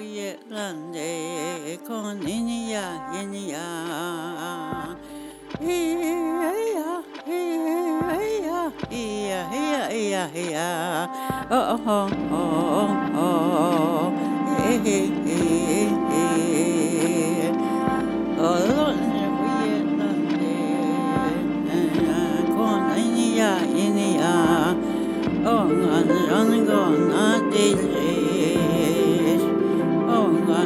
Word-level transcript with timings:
ye 0.00 0.36
gan 0.50 0.92
de 0.92 1.78
kon 1.86 2.22
in 2.26 2.48
ya 2.70 3.12
in 3.20 3.32
ya 3.34 3.66
ya 8.80 9.88
ya 9.90 10.24
ya 10.34 11.08
oh 11.50 11.80
oh 11.86 12.10
oh 12.30 12.88
oh 13.14 13.58
Oh, 25.50 25.64
I'm 25.90 26.08
gonna 26.08 26.64
go, 26.66 26.90
not 26.90 27.50
this 27.50 27.74
way. 27.76 28.87
Hello, 30.48 30.64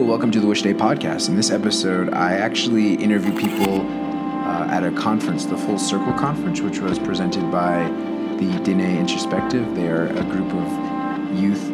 welcome 0.00 0.30
to 0.30 0.38
the 0.38 0.46
Wish 0.46 0.62
Day 0.62 0.74
podcast. 0.74 1.28
In 1.28 1.34
this 1.34 1.50
episode, 1.50 2.14
I 2.14 2.34
actually 2.34 2.94
interview 2.94 3.36
people 3.36 3.80
uh, 3.80 4.68
at 4.70 4.84
a 4.84 4.92
conference, 4.92 5.44
the 5.44 5.56
Full 5.56 5.78
Circle 5.78 6.12
Conference, 6.12 6.60
which 6.60 6.78
was 6.78 7.00
presented 7.00 7.50
by 7.50 7.88
the 8.38 8.60
Dine 8.62 8.80
Introspective. 8.80 9.74
They 9.74 9.88
are 9.88 10.06
a 10.06 10.22
group 10.22 10.54
of 10.54 11.36
youth 11.36 11.73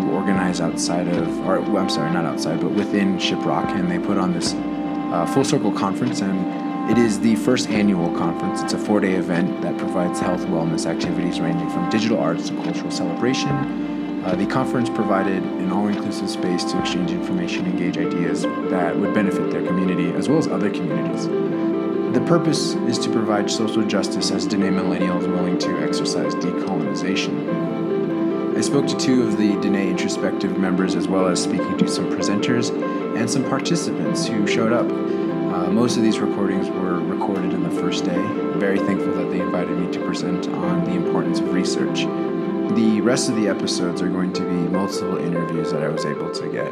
who 0.00 0.12
organize 0.12 0.60
outside 0.60 1.08
of, 1.08 1.46
or 1.46 1.58
I'm 1.58 1.88
sorry, 1.88 2.10
not 2.12 2.24
outside, 2.24 2.60
but 2.60 2.70
within 2.72 3.18
Shiprock, 3.18 3.68
and 3.78 3.90
they 3.90 3.98
put 3.98 4.18
on 4.18 4.32
this 4.32 4.54
uh, 4.54 5.26
Full 5.34 5.44
Circle 5.44 5.72
Conference, 5.72 6.20
and 6.20 6.90
it 6.90 6.98
is 6.98 7.20
the 7.20 7.36
first 7.36 7.68
annual 7.68 8.10
conference. 8.16 8.60
It's 8.62 8.72
a 8.72 8.78
four-day 8.78 9.14
event 9.14 9.62
that 9.62 9.78
provides 9.78 10.18
health 10.18 10.42
wellness 10.46 10.86
activities 10.86 11.40
ranging 11.40 11.70
from 11.70 11.88
digital 11.90 12.18
arts 12.18 12.48
to 12.48 12.54
cultural 12.56 12.90
celebration. 12.90 14.22
Uh, 14.24 14.34
the 14.36 14.46
conference 14.46 14.88
provided 14.88 15.42
an 15.42 15.70
all-inclusive 15.70 16.30
space 16.30 16.64
to 16.64 16.78
exchange 16.80 17.10
information, 17.10 17.66
engage 17.66 17.98
ideas 17.98 18.42
that 18.42 18.96
would 18.96 19.14
benefit 19.14 19.50
their 19.50 19.64
community 19.66 20.12
as 20.12 20.28
well 20.28 20.38
as 20.38 20.48
other 20.48 20.70
communities. 20.70 21.26
The 22.14 22.20
purpose 22.26 22.74
is 22.74 22.98
to 22.98 23.10
provide 23.10 23.50
social 23.50 23.82
justice 23.84 24.30
as 24.30 24.46
Dene 24.46 24.70
millennials 24.70 25.26
willing 25.26 25.58
to 25.58 25.82
exercise 25.82 26.34
decolonization. 26.34 27.61
I 28.54 28.60
spoke 28.60 28.86
to 28.88 28.96
two 28.98 29.22
of 29.22 29.38
the 29.38 29.58
Dene 29.60 29.88
introspective 29.88 30.58
members 30.58 30.94
as 30.94 31.08
well 31.08 31.26
as 31.26 31.42
speaking 31.42 31.78
to 31.78 31.88
some 31.88 32.10
presenters 32.10 32.70
and 33.18 33.28
some 33.28 33.44
participants 33.44 34.26
who 34.26 34.46
showed 34.46 34.74
up. 34.74 34.84
Uh, 34.84 35.70
most 35.70 35.96
of 35.96 36.02
these 36.02 36.18
recordings 36.18 36.68
were 36.68 37.00
recorded 37.00 37.54
in 37.54 37.62
the 37.62 37.70
first 37.70 38.04
day. 38.04 38.22
Very 38.58 38.78
thankful 38.78 39.14
that 39.14 39.30
they 39.30 39.40
invited 39.40 39.78
me 39.78 39.90
to 39.92 40.04
present 40.04 40.48
on 40.48 40.84
the 40.84 40.92
importance 40.92 41.40
of 41.40 41.50
research. 41.54 42.00
The 42.76 43.00
rest 43.00 43.30
of 43.30 43.36
the 43.36 43.48
episodes 43.48 44.02
are 44.02 44.08
going 44.10 44.34
to 44.34 44.42
be 44.42 44.68
multiple 44.68 45.16
interviews 45.16 45.72
that 45.72 45.82
I 45.82 45.88
was 45.88 46.04
able 46.04 46.30
to 46.32 46.52
get. 46.52 46.70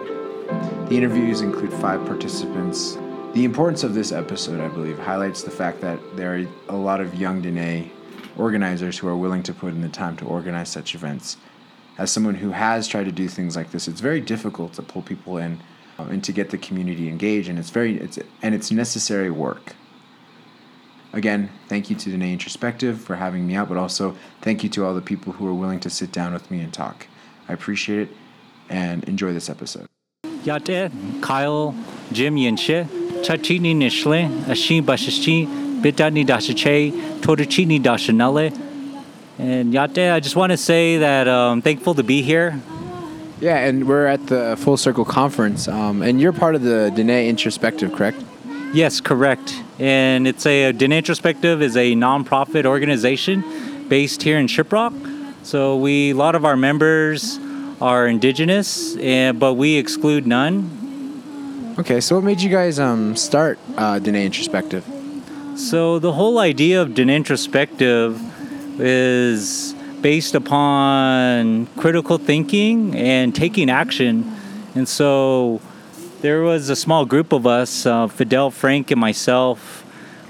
The 0.91 0.97
interviews 0.99 1.41
include 1.41 1.73
five 1.73 2.05
participants. 2.05 2.99
The 3.33 3.45
importance 3.47 3.85
of 3.85 3.95
this 3.95 4.13
episode, 4.13 4.61
I 4.61 4.69
believe, 4.69 4.99
highlights 4.99 5.43
the 5.43 5.51
fact 5.51 5.81
that 5.81 5.99
there 6.15 6.37
are 6.37 6.47
a 6.69 6.77
lot 6.77 7.01
of 7.01 7.15
young 7.15 7.41
Dene 7.41 7.91
organizers 8.37 8.99
who 8.99 9.09
are 9.09 9.17
willing 9.17 9.43
to 9.45 9.55
put 9.55 9.73
in 9.73 9.81
the 9.81 9.89
time 9.89 10.17
to 10.19 10.27
organize 10.27 10.69
such 10.69 10.95
events. 10.95 11.39
As 12.01 12.11
someone 12.11 12.37
who 12.37 12.53
has 12.53 12.89
tried 12.89 13.05
to 13.05 13.13
do 13.13 13.29
things 13.29 13.55
like 13.55 13.73
this, 13.73 13.87
it's 13.87 14.01
very 14.01 14.23
difficult 14.23 14.73
to 14.73 14.83
pull 14.83 15.03
people 15.03 15.37
in 15.37 15.61
uh, 15.99 16.05
and 16.05 16.25
to 16.25 16.33
get 16.33 16.49
the 16.49 16.57
community 16.57 17.11
engaged, 17.11 17.51
and 17.51 17.59
it's 17.59 17.69
very 17.69 17.99
it's 17.99 18.19
and 18.41 18.55
it's 18.55 18.71
necessary 18.71 19.31
work. 19.31 19.75
Again, 21.13 21.51
thank 21.69 21.91
you 21.91 21.97
to 21.97 22.11
Dene 22.11 22.33
Introspective 22.33 22.99
for 22.99 23.17
having 23.17 23.47
me 23.47 23.55
out, 23.55 23.69
but 23.69 23.77
also 23.77 24.17
thank 24.41 24.63
you 24.65 24.71
to 24.71 24.87
all 24.87 24.95
the 24.95 25.03
people 25.03 25.35
who 25.35 25.47
are 25.47 25.53
willing 25.53 25.79
to 25.81 25.91
sit 25.91 26.11
down 26.11 26.33
with 26.33 26.51
me 26.51 26.63
and 26.63 26.73
talk. 26.73 27.07
I 27.51 27.53
appreciate 27.53 28.09
it 28.09 28.17
and 28.71 29.05
enjoy 29.05 29.35
this 29.35 29.51
episode. 29.51 29.85
Yate, 30.45 30.91
Kyle, 31.21 31.75
Jim 32.13 32.37
Yinshe, 32.37 32.87
Chachini 33.27 33.77
Nishle, 33.77 34.27
Ashi 34.45 34.81
Bashishi, 34.81 35.47
Bitani 35.83 36.25
Dashiche, 36.25 36.93
Totochini 37.21 37.79
Dashanale. 37.79 38.70
And 39.41 39.73
Yate, 39.73 40.13
I 40.13 40.21
just 40.21 40.37
want 40.37 40.53
to 40.53 40.59
say 40.59 40.99
that 40.99 41.27
I'm 41.27 41.53
um, 41.53 41.63
thankful 41.63 41.95
to 41.95 42.03
be 42.03 42.21
here. 42.21 42.61
Yeah, 43.41 43.57
and 43.57 43.89
we're 43.89 44.05
at 44.05 44.27
the 44.27 44.55
Full 44.59 44.77
Circle 44.77 45.07
Conference, 45.07 45.67
um, 45.67 46.03
and 46.03 46.21
you're 46.21 46.35
part 46.35 46.55
of 46.55 46.63
the 46.63 46.93
Dene 46.95 47.09
Introspective, 47.09 47.91
correct? 47.95 48.23
Yes, 48.75 49.01
correct. 49.01 49.59
And 49.79 50.29
it's 50.29 50.45
a 50.45 50.73
Dene 50.73 50.93
Introspective 50.93 51.63
is 51.63 51.75
a 51.75 51.95
nonprofit 51.95 52.67
organization 52.67 53.89
based 53.89 54.23
here 54.23 54.39
in 54.39 54.47
Shiprock. 54.47 54.93
So 55.43 55.79
we 55.79 56.11
a 56.11 56.15
lot 56.15 56.35
of 56.35 56.45
our 56.45 56.57
members 56.59 57.41
are 57.81 58.07
indigenous, 58.07 58.95
and 58.99 59.41
but 59.41 59.55
we 59.55 59.77
exclude 59.77 60.27
none. 60.27 61.75
Okay, 61.79 62.03
so 62.03 62.17
what 62.17 62.25
made 62.25 62.43
you 62.43 62.51
guys 62.51 62.79
um, 62.79 63.17
start 63.17 63.59
uh, 63.79 63.99
Dene 63.99 64.17
Introspective? 64.17 64.85
So 65.57 65.99
the 65.99 66.13
whole 66.13 66.39
idea 66.39 66.83
of 66.83 66.93
Dene 66.93 67.09
Introspective 67.09 68.21
is 68.81 69.75
based 70.01 70.35
upon 70.35 71.67
critical 71.77 72.19
thinking 72.19 72.97
and 72.97 73.35
taking 73.35 73.69
action, 73.71 74.35
and 74.75 74.89
so 74.89 75.61
there 76.23 76.43
was 76.43 76.69
a 76.69 76.77
small 76.77 77.05
group 77.05 77.33
of 77.33 77.47
us, 77.47 77.87
uh, 77.87 78.07
Fidel, 78.07 78.51
Frank, 78.51 78.91
and 78.91 79.01
myself. 79.01 79.85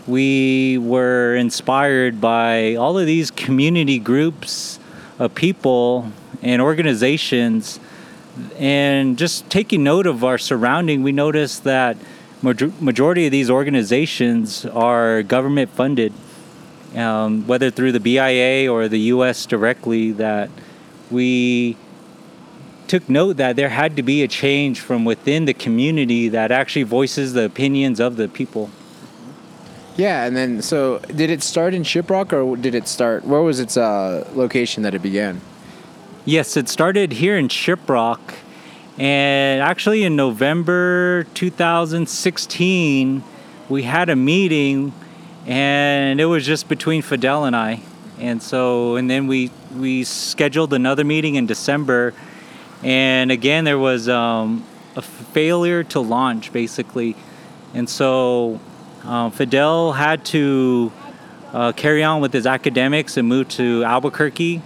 We 0.06 0.78
were 0.78 1.36
inspired 1.36 2.20
by 2.20 2.74
all 2.74 2.98
of 2.98 3.06
these 3.06 3.30
community 3.30 3.98
groups 3.98 4.78
of 5.18 5.34
people 5.34 6.10
and 6.42 6.62
organizations, 6.62 7.78
and 8.58 9.18
just 9.18 9.48
taking 9.50 9.84
note 9.84 10.06
of 10.06 10.24
our 10.24 10.38
surrounding, 10.38 11.02
we 11.02 11.12
noticed 11.12 11.64
that 11.64 11.96
majority 12.42 13.26
of 13.26 13.32
these 13.32 13.50
organizations 13.50 14.64
are 14.64 15.22
government 15.22 15.70
funded, 15.70 16.12
um, 16.94 17.46
whether 17.46 17.70
through 17.70 17.92
the 17.92 18.00
BIA 18.00 18.70
or 18.70 18.88
the 18.88 19.00
U.S. 19.14 19.46
directly. 19.46 20.12
That 20.12 20.50
we 21.10 21.76
took 22.88 23.08
note 23.08 23.36
that 23.36 23.56
there 23.56 23.68
had 23.68 23.96
to 23.96 24.02
be 24.02 24.22
a 24.22 24.28
change 24.28 24.80
from 24.80 25.04
within 25.04 25.44
the 25.44 25.54
community 25.54 26.28
that 26.28 26.50
actually 26.50 26.82
voices 26.82 27.32
the 27.34 27.44
opinions 27.44 28.00
of 28.00 28.16
the 28.16 28.26
people. 28.28 28.70
Yeah, 29.96 30.24
and 30.24 30.36
then 30.36 30.62
so 30.62 30.98
did 31.14 31.30
it 31.30 31.42
start 31.42 31.74
in 31.74 31.82
Shiprock 31.82 32.32
or 32.32 32.56
did 32.56 32.74
it 32.74 32.88
start? 32.88 33.24
Where 33.24 33.42
was 33.42 33.60
its 33.60 33.76
uh, 33.76 34.28
location 34.34 34.82
that 34.82 34.94
it 34.94 35.02
began? 35.02 35.40
Yes, 36.24 36.56
it 36.56 36.68
started 36.68 37.12
here 37.12 37.36
in 37.36 37.48
Shiprock, 37.48 38.20
and 38.98 39.62
actually 39.62 40.02
in 40.04 40.16
November 40.16 41.26
2016, 41.34 43.22
we 43.68 43.82
had 43.82 44.08
a 44.08 44.16
meeting, 44.16 44.92
and 45.46 46.20
it 46.20 46.26
was 46.26 46.44
just 46.44 46.68
between 46.68 47.02
Fidel 47.02 47.44
and 47.44 47.56
I, 47.56 47.82
and 48.18 48.42
so 48.42 48.96
and 48.96 49.08
then 49.08 49.26
we 49.26 49.50
we 49.76 50.04
scheduled 50.04 50.72
another 50.74 51.04
meeting 51.04 51.36
in 51.36 51.46
December. 51.46 52.12
And 52.82 53.30
again 53.30 53.64
there 53.64 53.78
was 53.78 54.08
um, 54.08 54.64
a 54.96 55.02
failure 55.02 55.84
to 55.84 56.00
launch 56.00 56.52
basically. 56.52 57.16
And 57.74 57.88
so 57.88 58.60
uh, 59.04 59.30
fidel 59.30 59.92
had 59.92 60.24
to 60.26 60.92
uh, 61.52 61.72
carry 61.72 62.02
on 62.02 62.20
with 62.20 62.32
his 62.32 62.46
academics 62.46 63.16
and 63.16 63.28
move 63.28 63.48
to 63.50 63.84
albuquerque. 63.84 64.62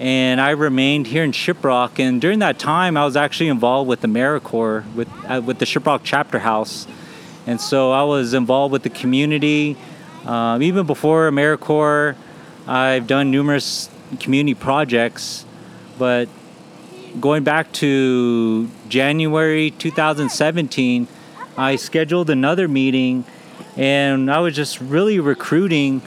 And 0.00 0.40
i 0.40 0.50
remained 0.50 1.06
here 1.06 1.24
in 1.24 1.32
shiprock. 1.32 1.98
And 1.98 2.20
during 2.20 2.38
that 2.40 2.58
time 2.58 2.96
i 2.96 3.04
was 3.04 3.16
actually 3.16 3.48
involved 3.48 3.88
with 3.88 4.02
americorps 4.02 4.92
with, 4.94 5.08
uh, 5.28 5.42
with 5.44 5.58
the 5.58 5.66
shiprock 5.66 6.00
chapter 6.04 6.38
house. 6.38 6.86
And 7.46 7.60
so 7.60 7.92
i 7.92 8.02
was 8.02 8.34
involved 8.34 8.72
with 8.72 8.82
the 8.82 8.90
community 8.90 9.76
um, 10.26 10.62
even 10.62 10.86
before 10.86 11.30
americorps 11.30 12.16
i've 12.66 13.06
done 13.06 13.30
numerous 13.30 13.88
community 14.20 14.54
projects 14.54 15.44
but 15.98 16.28
going 17.20 17.44
back 17.44 17.70
to 17.72 18.68
January 18.88 19.70
2017, 19.70 21.06
I 21.56 21.76
scheduled 21.76 22.30
another 22.30 22.66
meeting 22.66 23.24
and 23.76 24.30
I 24.30 24.40
was 24.40 24.54
just 24.54 24.80
really 24.80 25.20
recruiting 25.20 26.02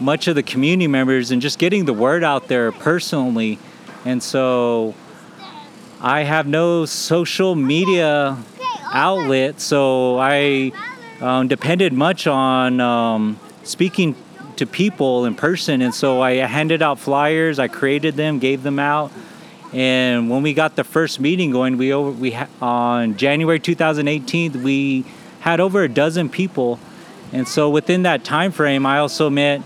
much 0.00 0.28
of 0.28 0.34
the 0.34 0.42
community 0.42 0.86
members 0.86 1.30
and 1.30 1.42
just 1.42 1.58
getting 1.58 1.84
the 1.84 1.92
word 1.92 2.24
out 2.24 2.48
there 2.48 2.72
personally. 2.72 3.58
And 4.04 4.22
so 4.22 4.94
I 6.00 6.22
have 6.22 6.46
no 6.46 6.84
social 6.84 7.54
media 7.54 8.36
outlet, 8.92 9.60
so 9.60 10.18
I 10.18 10.72
um, 11.20 11.48
depended 11.48 11.92
much 11.92 12.26
on 12.26 12.80
um, 12.80 13.38
speaking 13.64 14.14
to 14.56 14.66
people 14.66 15.24
in 15.24 15.34
person. 15.34 15.82
And 15.82 15.94
so 15.94 16.20
I 16.20 16.34
handed 16.34 16.82
out 16.82 16.98
flyers, 16.98 17.58
I 17.58 17.68
created 17.68 18.16
them, 18.16 18.38
gave 18.38 18.62
them 18.62 18.78
out. 18.78 19.12
And 19.72 20.28
when 20.28 20.42
we 20.42 20.52
got 20.52 20.76
the 20.76 20.84
first 20.84 21.18
meeting 21.18 21.50
going, 21.50 21.78
we 21.78 21.92
over 21.92 22.10
we 22.10 22.36
on 22.60 23.16
January 23.16 23.58
2018 23.58 24.62
we 24.62 25.04
had 25.40 25.60
over 25.60 25.82
a 25.82 25.88
dozen 25.88 26.28
people, 26.28 26.78
and 27.32 27.48
so 27.48 27.70
within 27.70 28.02
that 28.02 28.22
time 28.22 28.52
frame, 28.52 28.84
I 28.84 28.98
also 28.98 29.30
met 29.30 29.62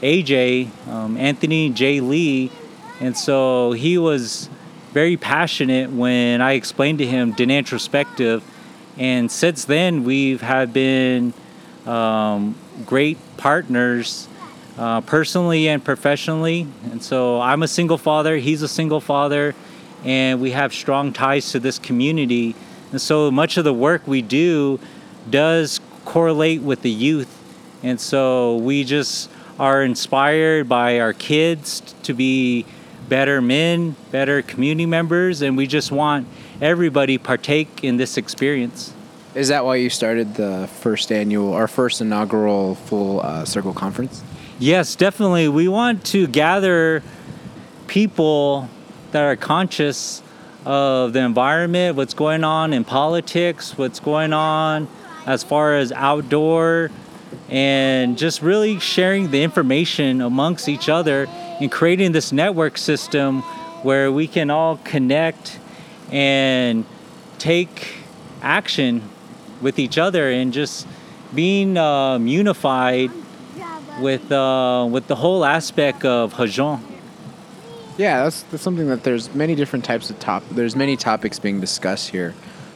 AJ 0.00 0.70
um, 0.88 1.18
Anthony 1.18 1.68
J. 1.68 2.00
Lee, 2.00 2.50
and 2.98 3.14
so 3.14 3.72
he 3.72 3.98
was 3.98 4.48
very 4.92 5.18
passionate 5.18 5.90
when 5.90 6.40
I 6.40 6.52
explained 6.52 6.98
to 6.98 7.06
him 7.06 7.32
Dene 7.32 7.50
Introspective, 7.50 8.42
and 8.96 9.30
since 9.30 9.66
then 9.66 10.04
we've 10.04 10.40
had 10.40 10.72
been 10.72 11.34
um, 11.86 12.54
great 12.86 13.18
partners 13.36 14.28
uh, 14.78 15.00
personally 15.02 15.68
and 15.68 15.84
professionally. 15.84 16.66
And 16.90 17.02
so 17.02 17.40
I'm 17.40 17.62
a 17.62 17.68
single 17.68 17.98
father, 17.98 18.36
he's 18.36 18.62
a 18.62 18.68
single 18.68 19.00
father, 19.00 19.54
and 20.04 20.40
we 20.40 20.52
have 20.52 20.72
strong 20.72 21.12
ties 21.12 21.52
to 21.52 21.60
this 21.60 21.78
community. 21.78 22.54
And 22.90 23.00
so 23.00 23.30
much 23.30 23.56
of 23.56 23.64
the 23.64 23.74
work 23.74 24.06
we 24.06 24.22
do 24.22 24.80
does 25.30 25.80
correlate 26.04 26.62
with 26.62 26.82
the 26.82 26.90
youth. 26.90 27.38
And 27.82 28.00
so 28.00 28.56
we 28.56 28.84
just 28.84 29.30
are 29.58 29.82
inspired 29.82 30.68
by 30.68 31.00
our 31.00 31.12
kids 31.12 31.80
to 32.04 32.14
be 32.14 32.64
better 33.08 33.40
men, 33.40 33.94
better 34.10 34.42
community 34.42 34.86
members, 34.86 35.42
and 35.42 35.56
we 35.56 35.66
just 35.66 35.92
want 35.92 36.26
everybody 36.60 37.18
partake 37.18 37.84
in 37.84 37.96
this 37.96 38.16
experience. 38.16 38.92
Is 39.34 39.48
that 39.48 39.64
why 39.64 39.76
you 39.76 39.88
started 39.88 40.34
the 40.34 40.68
first 40.80 41.10
annual 41.10 41.54
our 41.54 41.66
first 41.66 42.02
inaugural 42.02 42.74
full 42.74 43.20
uh, 43.20 43.46
circle 43.46 43.72
conference? 43.72 44.22
Yes, 44.58 44.94
definitely. 44.94 45.48
We 45.48 45.68
want 45.68 46.04
to 46.06 46.26
gather 46.26 47.02
people 47.86 48.68
that 49.12 49.22
are 49.22 49.36
conscious 49.36 50.22
of 50.66 51.14
the 51.14 51.20
environment, 51.20 51.96
what's 51.96 52.12
going 52.12 52.44
on 52.44 52.74
in 52.74 52.84
politics, 52.84 53.76
what's 53.78 54.00
going 54.00 54.34
on 54.34 54.86
as 55.24 55.42
far 55.42 55.76
as 55.76 55.92
outdoor, 55.92 56.90
and 57.48 58.18
just 58.18 58.42
really 58.42 58.78
sharing 58.80 59.30
the 59.30 59.42
information 59.42 60.20
amongst 60.20 60.68
each 60.68 60.90
other 60.90 61.26
and 61.58 61.72
creating 61.72 62.12
this 62.12 62.32
network 62.32 62.76
system 62.76 63.40
where 63.82 64.12
we 64.12 64.28
can 64.28 64.50
all 64.50 64.76
connect 64.84 65.58
and 66.10 66.84
take 67.38 67.94
action 68.42 69.02
with 69.62 69.78
each 69.78 69.96
other 69.96 70.30
and 70.30 70.52
just 70.52 70.86
being 71.34 71.78
um, 71.78 72.26
unified 72.26 73.10
with 74.00 74.30
uh, 74.32 74.86
with 74.90 75.06
the 75.06 75.16
whole 75.16 75.44
aspect 75.44 76.04
of 76.04 76.32
Hajon. 76.34 76.80
Yeah, 77.98 78.24
that's, 78.24 78.42
that's 78.44 78.62
something 78.62 78.88
that 78.88 79.04
there's 79.04 79.34
many 79.34 79.54
different 79.54 79.84
types 79.84 80.10
of 80.10 80.18
top. 80.18 80.42
There's 80.50 80.74
many 80.74 80.96
topics 80.96 81.38
being 81.38 81.60
discussed 81.60 82.08
here. 82.08 82.34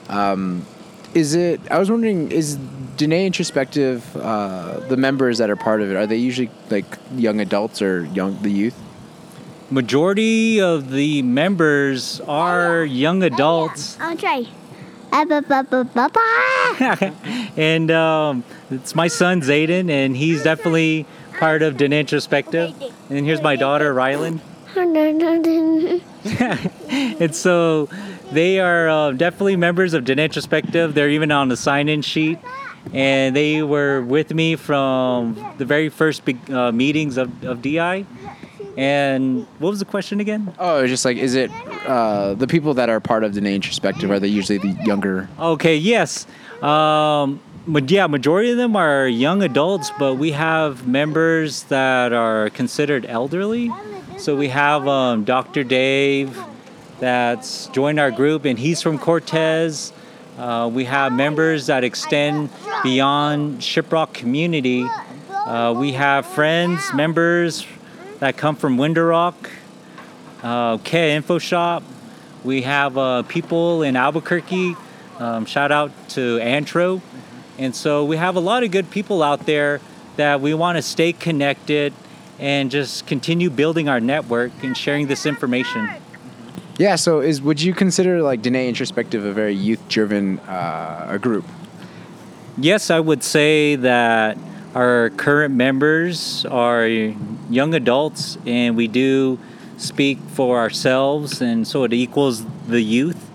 Um, 0.09 0.67
is 1.15 1.35
it? 1.35 1.61
I 1.71 1.79
was 1.79 1.91
wondering, 1.91 2.31
is 2.31 2.56
Dene 2.97 3.12
Introspective 3.12 4.17
uh, 4.17 4.81
the 4.89 4.97
members 4.97 5.39
that 5.39 5.49
are 5.49 5.56
part 5.56 5.81
of 5.81 5.91
it? 5.91 5.97
Are 5.97 6.06
they 6.06 6.17
usually 6.17 6.50
like 6.71 6.85
young 7.15 7.41
adults 7.41 7.81
or 7.81 8.05
young 8.06 8.41
the 8.43 8.50
youth? 8.50 8.79
Majority 9.71 10.61
of 10.61 10.93
the 10.93 11.23
members 11.23 12.21
are 12.29 12.85
young 12.85 13.23
adults, 13.23 13.99
I'll 13.99 14.17
try. 14.17 14.47
and 17.57 17.91
um, 17.91 18.45
it's 18.71 18.95
my 18.95 19.09
son 19.09 19.41
Zayden, 19.41 19.91
and 19.91 20.17
he's 20.17 20.43
definitely 20.43 21.07
part 21.39 21.63
of 21.63 21.77
Dene 21.77 21.93
Introspective. 21.95 22.75
And 23.09 23.25
here's 23.25 23.41
my 23.41 23.57
daughter 23.57 23.95
Rylan. 23.95 24.41
and 27.21 27.35
so 27.35 27.89
they 28.31 28.61
are 28.61 28.89
uh, 28.89 29.13
definitely 29.13 29.57
members 29.57 29.95
of 29.95 30.05
Dene 30.05 30.19
Introspective. 30.19 30.95
They're 30.95 31.09
even 31.11 31.31
on 31.31 31.49
the 31.49 31.57
sign-in 31.57 32.03
sheet, 32.03 32.39
and 32.93 33.35
they 33.35 33.63
were 33.63 34.03
with 34.03 34.35
me 34.35 34.57
from 34.57 35.55
the 35.57 35.65
very 35.65 35.89
first 35.89 36.25
big, 36.25 36.51
uh, 36.51 36.73
meetings 36.73 37.17
of, 37.17 37.43
of 37.43 37.63
DI. 37.63 38.05
And 38.76 39.46
what 39.58 39.70
was 39.70 39.78
the 39.78 39.87
question 39.87 40.20
again? 40.20 40.55
Oh, 40.58 40.82
it's 40.82 40.90
just 40.90 41.05
like, 41.05 41.17
is 41.17 41.34
it 41.34 41.50
uh, 41.87 42.34
the 42.34 42.46
people 42.46 42.75
that 42.75 42.90
are 42.90 43.00
part 43.00 43.25
of 43.25 43.34
the 43.34 43.40
Dene 43.40 43.55
Introspective? 43.55 44.11
Are 44.11 44.20
they 44.20 44.28
usually 44.28 44.58
the 44.58 44.69
younger? 44.84 45.28
Okay, 45.38 45.76
yes. 45.76 46.26
Um, 46.62 47.40
but 47.67 47.90
yeah, 47.90 48.06
majority 48.06 48.50
of 48.50 48.58
them 48.58 48.76
are 48.76 49.08
young 49.08 49.43
adults, 49.43 49.90
but 49.99 50.14
we 50.14 50.32
have 50.32 50.87
members 50.87 51.64
that 51.64 52.12
are 52.12 52.50
considered 52.50 53.06
elderly. 53.06 53.73
So 54.19 54.37
we 54.37 54.49
have 54.49 54.87
um, 54.87 55.25
Dr. 55.25 55.64
Dave 55.64 56.38
that's 57.00 57.67
joined 57.69 57.99
our 57.99 58.11
group, 58.11 58.44
and 58.44 58.58
he's 58.58 58.82
from 58.82 58.99
Cortez. 58.99 59.93
Uh, 60.38 60.70
we 60.72 60.84
have 60.84 61.12
members 61.12 61.67
that 61.67 61.82
extend 61.82 62.50
beyond 62.82 63.61
Shiprock 63.61 64.12
community. 64.12 64.87
Uh, 65.31 65.75
we 65.76 65.93
have 65.93 66.26
friends, 66.26 66.82
members 66.93 67.67
that 68.19 68.37
come 68.37 68.57
from 68.57 68.79
Winter 68.79 69.07
Rock, 69.07 69.51
uh, 70.43 70.79
K 70.79 71.15
Info 71.15 71.39
Shop. 71.39 71.83
We 72.45 72.63
have 72.63 72.97
uh, 72.97 73.23
people 73.23 73.83
in 73.83 73.97
Albuquerque. 73.97 74.77
Um, 75.19 75.47
shout 75.47 75.73
out 75.73 75.91
to 76.11 76.39
Antro. 76.39 77.03
And 77.59 77.75
so 77.75 78.05
we 78.05 78.17
have 78.17 78.37
a 78.37 78.41
lot 78.41 78.63
of 78.63 78.71
good 78.71 78.91
people 78.91 79.23
out 79.23 79.47
there 79.47 79.81
that 80.17 80.41
we 80.41 80.55
want 80.55 80.77
to 80.77 80.83
stay 80.83 81.13
connected 81.13 81.93
and 82.39 82.71
just 82.71 83.07
continue 83.07 83.49
building 83.51 83.89
our 83.89 84.01
network 84.01 84.53
and 84.63 84.77
sharing 84.77 85.07
this 85.07 85.27
information. 85.27 85.89
Yeah. 86.79 86.97
So, 86.97 87.21
is 87.21 87.41
would 87.41 87.63
you 87.63 87.73
consider 87.73 88.23
like 88.23 88.43
Dene 88.43 88.57
Introspective 88.57 89.25
a 89.25 89.33
very 89.33 89.55
youth-driven 89.55 90.41
uh, 90.41 91.07
a 91.09 91.19
group? 91.19 91.47
Yes, 92.59 92.91
I 92.91 93.01
would 93.01 93.23
say 93.23 93.77
that 93.77 94.37
our 94.76 95.08
current 95.17 95.55
members 95.55 96.44
are 96.44 96.87
young 96.87 97.73
adults 97.73 98.37
and 98.44 98.76
we 98.76 98.87
do 98.87 99.38
speak 99.78 100.19
for 100.34 100.58
ourselves 100.58 101.40
and 101.40 101.67
so 101.67 101.84
it 101.84 101.94
equals 101.94 102.44
the 102.69 102.82
youth. 102.82 103.31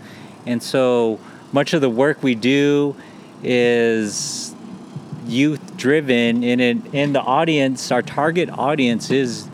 And 0.46 0.62
so 0.62 1.20
much 1.52 1.74
of 1.74 1.82
the 1.82 1.90
work 1.90 2.22
we 2.22 2.36
do 2.36 2.96
is 3.42 4.54
youth 5.26 5.78
driven 5.78 6.44
and 6.44 6.62
in, 6.62 6.86
in 6.94 7.14
the 7.14 7.22
audience 7.22 7.92
our 7.92 8.02
target 8.04 8.50
audience 8.52 9.10
is 9.10 9.48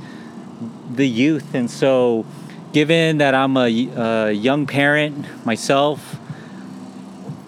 the 0.92 1.08
youth 1.08 1.54
and 1.54 1.70
so 1.70 2.26
given 2.74 3.18
that 3.20 3.36
i'm 3.36 3.56
a, 3.58 3.68
a 3.68 4.32
young 4.32 4.66
parent 4.66 5.26
myself 5.46 6.18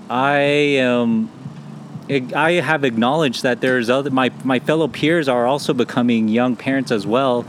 i 0.09 0.37
am 0.37 1.29
I 2.09 2.53
have 2.53 2.83
acknowledged 2.83 3.43
that 3.43 3.61
there's 3.61 3.87
other 3.87 4.09
my 4.09 4.31
my 4.43 4.57
fellow 4.59 4.87
peers 4.87 5.29
are 5.29 5.45
also 5.45 5.75
becoming 5.75 6.27
young 6.27 6.55
parents 6.55 6.91
as 6.91 7.05
well, 7.05 7.45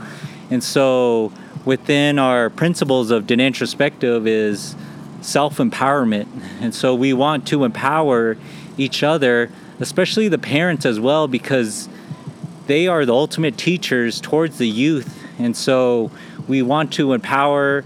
and 0.51 0.63
so 0.63 1.31
within 1.65 2.19
our 2.19 2.51
principles 2.51 3.09
of 3.09 3.25
Dene 3.25 3.39
Introspective 3.39 4.27
is 4.27 4.75
self 5.21 5.57
empowerment, 5.57 6.27
and 6.59 6.75
so 6.75 6.93
we 6.93 7.11
want 7.11 7.47
to 7.47 7.63
empower 7.63 8.37
each 8.77 9.01
other, 9.01 9.49
especially 9.79 10.27
the 10.27 10.37
parents 10.37 10.85
as 10.85 10.99
well, 10.99 11.27
because 11.27 11.89
they 12.67 12.87
are 12.87 13.03
the 13.03 13.15
ultimate 13.15 13.57
teachers 13.57 14.21
towards 14.21 14.59
the 14.59 14.67
youth, 14.67 15.25
and 15.39 15.57
so 15.57 16.11
we 16.47 16.61
want 16.61 16.93
to 16.93 17.13
empower 17.13 17.83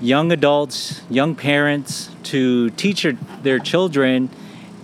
young 0.00 0.32
adults, 0.32 1.02
young 1.10 1.34
parents 1.34 2.10
to 2.22 2.70
teach 2.70 3.06
their 3.42 3.58
children 3.58 4.30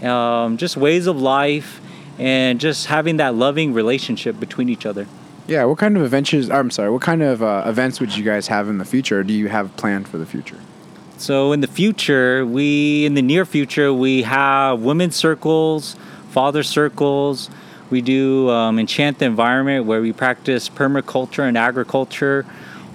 um, 0.02 0.56
just 0.56 0.76
ways 0.76 1.06
of 1.06 1.20
life 1.20 1.80
and 2.18 2.60
just 2.60 2.86
having 2.86 3.16
that 3.16 3.34
loving 3.34 3.72
relationship 3.72 4.38
between 4.38 4.68
each 4.68 4.86
other. 4.86 5.06
Yeah. 5.46 5.64
What 5.64 5.78
kind 5.78 5.96
of 5.96 6.02
adventures? 6.02 6.50
I'm 6.50 6.70
sorry. 6.70 6.90
What 6.90 7.02
kind 7.02 7.22
of 7.22 7.42
uh, 7.42 7.64
events 7.66 8.00
would 8.00 8.16
you 8.16 8.24
guys 8.24 8.46
have 8.48 8.68
in 8.68 8.78
the 8.78 8.84
future? 8.84 9.20
Or 9.20 9.24
do 9.24 9.32
you 9.32 9.48
have 9.48 9.76
planned 9.76 10.08
for 10.08 10.18
the 10.18 10.26
future? 10.26 10.58
So 11.18 11.52
in 11.52 11.60
the 11.60 11.68
future, 11.68 12.44
we 12.44 13.04
in 13.04 13.14
the 13.14 13.22
near 13.22 13.44
future 13.44 13.92
we 13.92 14.22
have 14.22 14.80
women's 14.80 15.14
circles, 15.14 15.94
father 16.30 16.64
circles. 16.64 17.48
We 17.90 18.00
do 18.00 18.48
um, 18.50 18.78
enchant 18.78 19.18
the 19.18 19.26
environment 19.26 19.84
where 19.84 20.00
we 20.00 20.12
practice 20.12 20.68
permaculture 20.68 21.46
and 21.46 21.56
agriculture, 21.56 22.44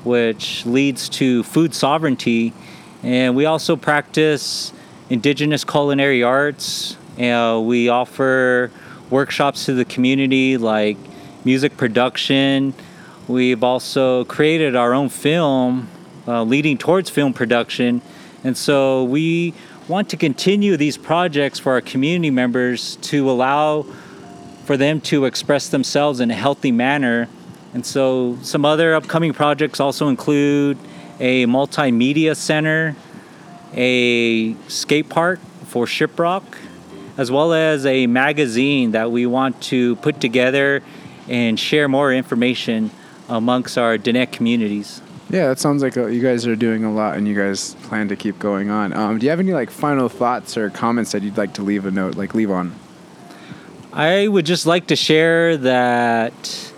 which 0.03 0.65
leads 0.65 1.07
to 1.09 1.43
food 1.43 1.73
sovereignty, 1.73 2.51
and 3.03 3.35
we 3.35 3.45
also 3.45 3.75
practice 3.75 4.73
indigenous 5.09 5.63
culinary 5.63 6.23
arts. 6.23 6.96
We 7.17 7.89
offer 7.89 8.71
workshops 9.09 9.65
to 9.65 9.73
the 9.73 9.85
community 9.85 10.57
like 10.57 10.97
music 11.43 11.77
production. 11.77 12.73
We've 13.27 13.63
also 13.63 14.25
created 14.25 14.75
our 14.75 14.93
own 14.93 15.09
film 15.09 15.89
uh, 16.27 16.43
leading 16.43 16.77
towards 16.77 17.09
film 17.09 17.33
production. 17.33 18.01
And 18.43 18.57
so 18.57 19.03
we 19.05 19.53
want 19.87 20.09
to 20.09 20.17
continue 20.17 20.77
these 20.77 20.97
projects 20.97 21.59
for 21.59 21.71
our 21.73 21.81
community 21.81 22.29
members 22.29 22.97
to 22.97 23.29
allow 23.29 23.85
for 24.65 24.75
them 24.75 24.99
to 24.99 25.25
express 25.25 25.69
themselves 25.69 26.19
in 26.19 26.29
a 26.29 26.35
healthy 26.35 26.71
manner. 26.71 27.29
And 27.73 27.85
so 27.85 28.37
some 28.41 28.65
other 28.65 28.93
upcoming 28.93 29.33
projects 29.33 29.79
also 29.79 30.09
include 30.09 30.77
a 31.19 31.45
multimedia 31.45 32.35
center, 32.35 32.95
a 33.73 34.53
skate 34.67 35.09
park 35.09 35.39
for 35.65 35.85
Shiprock, 35.85 36.43
as 37.17 37.31
well 37.31 37.51
as 37.53 37.85
a 37.85 38.07
magazine 38.07 38.91
that 38.91 39.11
we 39.11 39.25
want 39.25 39.59
to 39.63 39.95
put 39.97 40.21
together 40.21 40.83
and 41.27 41.59
share 41.59 41.89
more 41.89 42.13
information 42.13 42.91
amongst 43.27 43.77
our 43.77 43.97
Diné 43.97 44.31
communities. 44.31 45.01
Yeah, 45.29 45.49
that 45.49 45.59
sounds 45.59 45.83
like 45.83 45.97
uh 45.97 46.05
you 46.05 46.21
guys 46.21 46.47
are 46.47 46.55
doing 46.55 46.85
a 46.85 46.91
lot, 46.93 47.17
and 47.17 47.27
you 47.27 47.35
guys 47.35 47.73
plan 47.83 48.07
to 48.07 48.15
keep 48.15 48.39
going 48.39 48.69
on. 48.69 48.93
Um, 48.93 49.17
do 49.17 49.25
you 49.25 49.29
have 49.29 49.41
any 49.41 49.51
like 49.51 49.69
final 49.69 50.07
thoughts 50.07 50.55
or 50.55 50.69
comments 50.69 51.11
that 51.11 51.21
you'd 51.21 51.37
like 51.37 51.53
to 51.55 51.63
leave 51.63 51.85
a 51.85 51.91
note, 51.91 52.15
like 52.15 52.33
leave 52.33 52.49
on? 52.49 52.73
I 53.91 54.27
would 54.27 54.45
just 54.45 54.65
like 54.65 54.87
to 54.87 54.95
share 54.95 55.57
that 55.57 56.71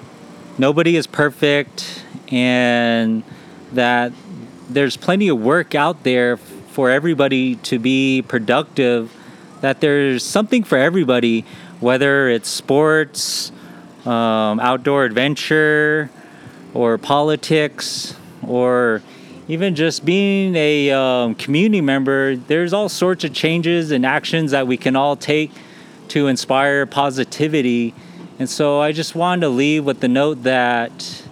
nobody 0.58 0.96
is 0.96 1.06
perfect 1.06 2.04
and 2.32 3.24
that 3.74 4.14
there's 4.70 4.98
plenty 4.98 5.28
of 5.28 5.40
work 5.40 5.76
out 5.76 6.04
there 6.04 6.38
for 6.38 6.90
everybody 6.90 7.56
to 7.56 7.78
be 7.78 8.24
productive, 8.28 9.12
that 9.62 9.82
there's 9.82 10.24
something 10.24 10.64
for 10.64 10.78
everybody, 10.78 11.46
whether 11.80 12.30
it's 12.30 12.50
sports, 12.50 13.52
um, 14.06 14.60
outdoor 14.60 15.06
adventure, 15.06 16.10
or 16.74 16.98
politics, 16.98 18.16
or 18.48 19.02
even 19.48 19.76
just 19.76 20.06
being 20.06 20.56
a 20.56 20.92
um, 20.92 21.36
community 21.36 21.82
member. 21.82 22.36
There's 22.36 22.74
all 22.74 22.90
sorts 22.90 23.24
of 23.24 23.34
changes 23.34 23.92
and 23.92 24.06
actions 24.06 24.52
that 24.52 24.68
we 24.68 24.78
can 24.78 24.96
all 24.96 25.16
take 25.16 25.52
to 26.10 26.28
inspire 26.28 26.86
positivity. 26.86 27.94
And 28.38 28.50
so 28.50 28.80
I 28.80 28.92
just 28.92 29.16
wanted 29.16 29.42
to 29.42 29.50
leave 29.50 29.86
with 29.86 30.00
the 30.00 30.08
note 30.08 30.44
that 30.44 31.24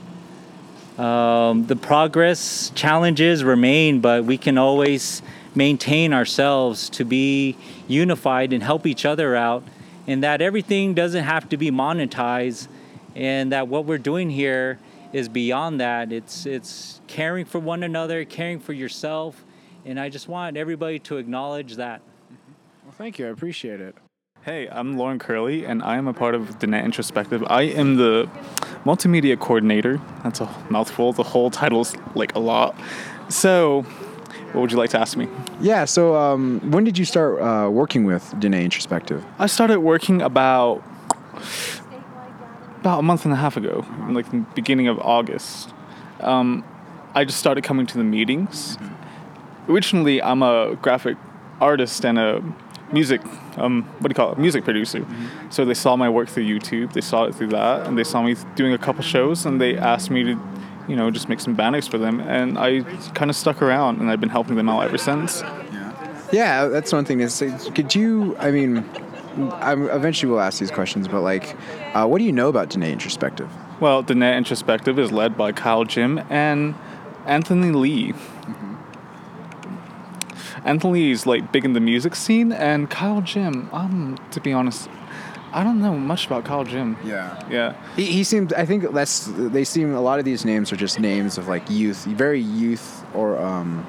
um, 0.98 1.68
the 1.68 1.76
progress 1.76 2.72
challenges 2.74 3.44
remain, 3.44 4.00
but 4.00 4.26
we 4.26 4.38
can 4.38 4.58
always 4.58 5.22
maintain 5.54 6.14
ourselves 6.14 6.90
to 6.90 7.06
be 7.06 7.56
unified 7.88 8.54
and 8.54 8.64
help 8.64 8.86
each 8.86 9.06
other 9.06 9.36
out, 9.36 9.64
and 10.06 10.24
that 10.24 10.42
everything 10.42 10.94
doesn't 10.94 11.24
have 11.24 11.50
to 11.50 11.58
be 11.58 11.72
monetized, 11.72 12.68
and 13.16 13.52
that 13.52 13.68
what 13.68 13.86
we're 13.86 13.98
doing 13.98 14.30
here 14.30 14.80
is 15.14 15.30
beyond 15.30 15.80
that. 15.80 16.12
It's 16.12 16.46
it's 16.46 17.02
caring 17.08 17.46
for 17.46 17.60
one 17.60 17.84
another, 17.84 18.26
caring 18.26 18.60
for 18.60 18.74
yourself, 18.74 19.44
and 19.86 20.00
I 20.00 20.10
just 20.10 20.28
want 20.28 20.58
everybody 20.58 21.00
to 21.00 21.18
acknowledge 21.18 21.76
that. 21.76 22.02
Well, 22.84 22.94
thank 22.98 23.20
you. 23.20 23.28
I 23.28 23.30
appreciate 23.30 23.82
it. 23.82 23.96
Hey, 24.44 24.70
I'm 24.70 24.98
Lauren 24.98 25.20
Curley, 25.20 25.66
and 25.66 25.84
I 25.84 25.98
am 25.98 26.08
a 26.08 26.14
part 26.14 26.34
of 26.34 26.60
the 26.60 26.68
Dene 26.68 26.82
Introspective. 26.82 27.44
I 27.48 27.64
am 27.64 27.98
the 27.98 28.30
multimedia 28.86 29.38
coordinator. 29.38 30.00
That's 30.24 30.40
a 30.40 30.50
mouthful. 30.70 31.12
The 31.12 31.24
whole 31.24 31.52
title's 31.52 31.96
like 32.16 32.34
a 32.34 32.40
lot. 32.40 32.74
So, 33.28 33.86
what 34.54 34.62
would 34.62 34.72
you 34.72 34.78
like 34.78 34.90
to 34.92 35.00
ask 35.00 35.18
me? 35.18 35.28
Yeah. 35.60 35.86
So, 35.86 36.16
um, 36.16 36.60
when 36.72 36.84
did 36.84 36.98
you 36.98 37.06
start 37.06 37.42
uh, 37.42 37.70
working 37.70 38.06
with 38.06 38.34
Dene 38.40 38.56
Introspective? 38.56 39.26
I 39.40 39.48
started 39.48 39.80
working 39.80 40.22
about 40.22 40.84
about 42.80 43.00
a 43.00 43.04
month 43.04 43.26
and 43.26 43.34
a 43.34 43.38
half 43.38 43.58
ago, 43.58 43.86
like 44.10 44.30
the 44.32 44.46
beginning 44.56 44.88
of 44.88 45.00
August. 45.00 45.74
Um, 46.22 46.64
I 47.14 47.26
just 47.26 47.40
started 47.40 47.64
coming 47.64 47.86
to 47.88 47.98
the 47.98 48.04
meetings. 48.04 48.78
Originally, 49.68 50.22
I'm 50.22 50.42
a 50.42 50.78
graphic 50.82 51.18
artist 51.60 52.06
and 52.06 52.18
a 52.18 52.44
music, 52.94 53.22
um, 53.58 53.84
what 54.00 54.10
do 54.10 54.12
you 54.12 54.16
call 54.16 54.32
it, 54.32 54.38
music 54.38 54.64
producer. 54.64 55.06
So 55.50 55.66
they 55.66 55.74
saw 55.74 55.96
my 55.96 56.10
work 56.10 56.30
through 56.30 56.46
YouTube, 56.46 56.94
they 56.94 57.02
saw 57.02 57.26
it 57.26 57.36
through 57.36 57.48
that, 57.50 57.86
and 57.86 57.98
they 57.98 58.04
saw 58.04 58.22
me 58.22 58.36
doing 58.56 58.74
a 58.74 58.78
couple 58.78 59.04
shows, 59.04 59.46
and 59.46 59.60
they 59.60 59.78
asked 59.78 60.10
me 60.10 60.24
to, 60.24 60.40
you 60.88 60.96
know, 60.96 61.12
just 61.12 61.30
make 61.30 61.40
some 61.40 61.54
banners 61.54 61.88
for 61.88 61.98
them, 61.98 62.20
and 62.22 62.58
I 62.58 62.82
kind 63.14 63.30
of 63.30 63.36
stuck 63.36 63.62
around, 63.62 64.00
and 64.00 64.10
I've 64.10 64.20
been 64.20 64.30
helping 64.30 64.56
them 64.56 64.70
out 64.70 64.82
ever 64.82 64.98
since. 64.98 65.42
Yeah, 65.42 66.30
yeah 66.32 66.68
that's 66.68 66.94
one 66.94 67.06
thing 67.06 67.20
Is. 67.20 67.42
Could 67.76 67.94
you? 67.94 68.36
I 68.38 68.52
mean, 68.52 68.86
I'm, 69.38 69.90
eventually 69.90 70.32
we'll 70.32 70.42
ask 70.42 70.60
these 70.60 70.72
questions, 70.72 71.08
but 71.08 71.22
like, 71.22 71.56
uh, 71.94 72.08
what 72.08 72.20
do 72.20 72.24
you 72.24 72.32
know 72.32 72.50
about 72.50 72.70
Dene 72.70 72.84
Introspective? 72.84 73.50
Well, 73.80 74.02
the 74.02 74.14
Dene 74.14 74.24
Introspective 74.24 74.98
is 74.98 75.12
led 75.12 75.38
by 75.38 75.52
Kyle 75.52 75.84
Jim 75.84 76.20
and 76.30 76.76
Anthony 77.26 77.72
Lee. 77.72 78.14
Anthony 80.66 80.94
Lee 80.94 81.12
is 81.12 81.26
like 81.26 81.52
big 81.52 81.66
in 81.66 81.74
the 81.74 81.80
music 81.80 82.16
scene, 82.16 82.52
and 82.52 82.90
Kyle 82.90 83.22
Jim, 83.22 83.70
um, 83.72 84.18
to 84.32 84.40
be 84.42 84.52
honest, 84.52 84.90
I 85.54 85.64
don't 85.64 85.82
know 85.82 85.96
much 85.96 86.26
about 86.26 86.46
Kyle 86.46 86.64
Jim. 86.64 86.98
Yeah. 87.04 87.42
Yeah. 87.50 87.76
He, 87.96 88.06
he 88.06 88.24
seems. 88.24 88.54
I 88.54 88.66
think 88.66 88.92
that's. 88.92 89.26
They 89.28 89.64
seem. 89.64 89.94
A 89.94 90.02
lot 90.02 90.20
of 90.20 90.26
these 90.26 90.46
names 90.46 90.72
are 90.72 90.76
just 90.76 91.00
names 91.00 91.38
of 91.38 91.48
like 91.48 91.70
youth, 91.70 92.06
very 92.06 92.42
youth 92.42 93.06
or 93.14 93.38
um, 93.38 93.88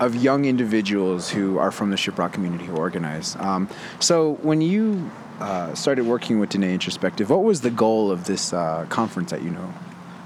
of 0.00 0.16
young 0.16 0.44
individuals 0.44 1.30
who 1.30 1.58
are 1.58 1.70
from 1.70 1.90
the 1.90 1.96
Shiprock 1.96 2.32
community 2.32 2.64
who 2.64 2.76
organize. 2.76 3.36
Um, 3.36 3.68
so 4.00 4.34
when 4.42 4.60
you 4.60 5.10
uh, 5.40 5.74
started 5.74 6.06
working 6.06 6.38
with 6.38 6.50
Dene 6.50 6.64
Introspective, 6.64 7.30
what 7.30 7.42
was 7.42 7.62
the 7.62 7.70
goal 7.70 8.10
of 8.10 8.24
this 8.24 8.52
uh, 8.52 8.86
conference 8.88 9.30
that 9.30 9.42
you 9.42 9.50
know? 9.50 9.72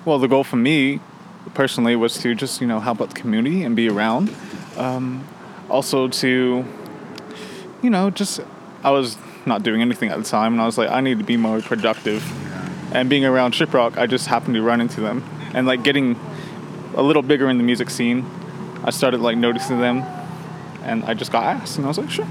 Well, 0.04 0.18
the 0.18 0.28
goal 0.28 0.44
for 0.44 0.56
me 0.56 1.00
personally 1.54 1.94
was 1.96 2.18
to 2.18 2.34
just 2.34 2.60
you 2.60 2.66
know 2.66 2.80
help 2.80 3.00
out 3.00 3.10
the 3.10 3.20
community 3.20 3.62
and 3.62 3.76
be 3.76 3.88
around. 3.88 4.34
Um, 4.76 5.26
also 5.68 6.08
to, 6.08 6.64
you 7.82 7.90
know, 7.90 8.10
just 8.10 8.40
I 8.82 8.90
was 8.90 9.16
not 9.46 9.62
doing 9.62 9.80
anything 9.80 10.10
at 10.10 10.18
the 10.18 10.24
time, 10.24 10.52
and 10.52 10.60
I 10.60 10.66
was 10.66 10.76
like, 10.78 10.90
I 10.90 11.00
need 11.00 11.18
to 11.18 11.24
be 11.24 11.36
more 11.36 11.60
productive. 11.60 12.24
And 12.94 13.08
being 13.10 13.24
around 13.24 13.52
Shiprock, 13.52 13.98
I 13.98 14.06
just 14.06 14.26
happened 14.26 14.54
to 14.54 14.62
run 14.62 14.80
into 14.80 15.00
them, 15.00 15.24
and 15.54 15.66
like 15.66 15.82
getting 15.82 16.18
a 16.94 17.02
little 17.02 17.22
bigger 17.22 17.48
in 17.50 17.58
the 17.58 17.64
music 17.64 17.90
scene, 17.90 18.24
I 18.84 18.90
started 18.90 19.20
like 19.20 19.36
noticing 19.36 19.80
them, 19.80 20.02
and 20.82 21.04
I 21.04 21.14
just 21.14 21.32
got 21.32 21.44
asked, 21.44 21.76
and 21.76 21.84
I 21.84 21.88
was 21.88 21.98
like, 21.98 22.10
sure. 22.10 22.26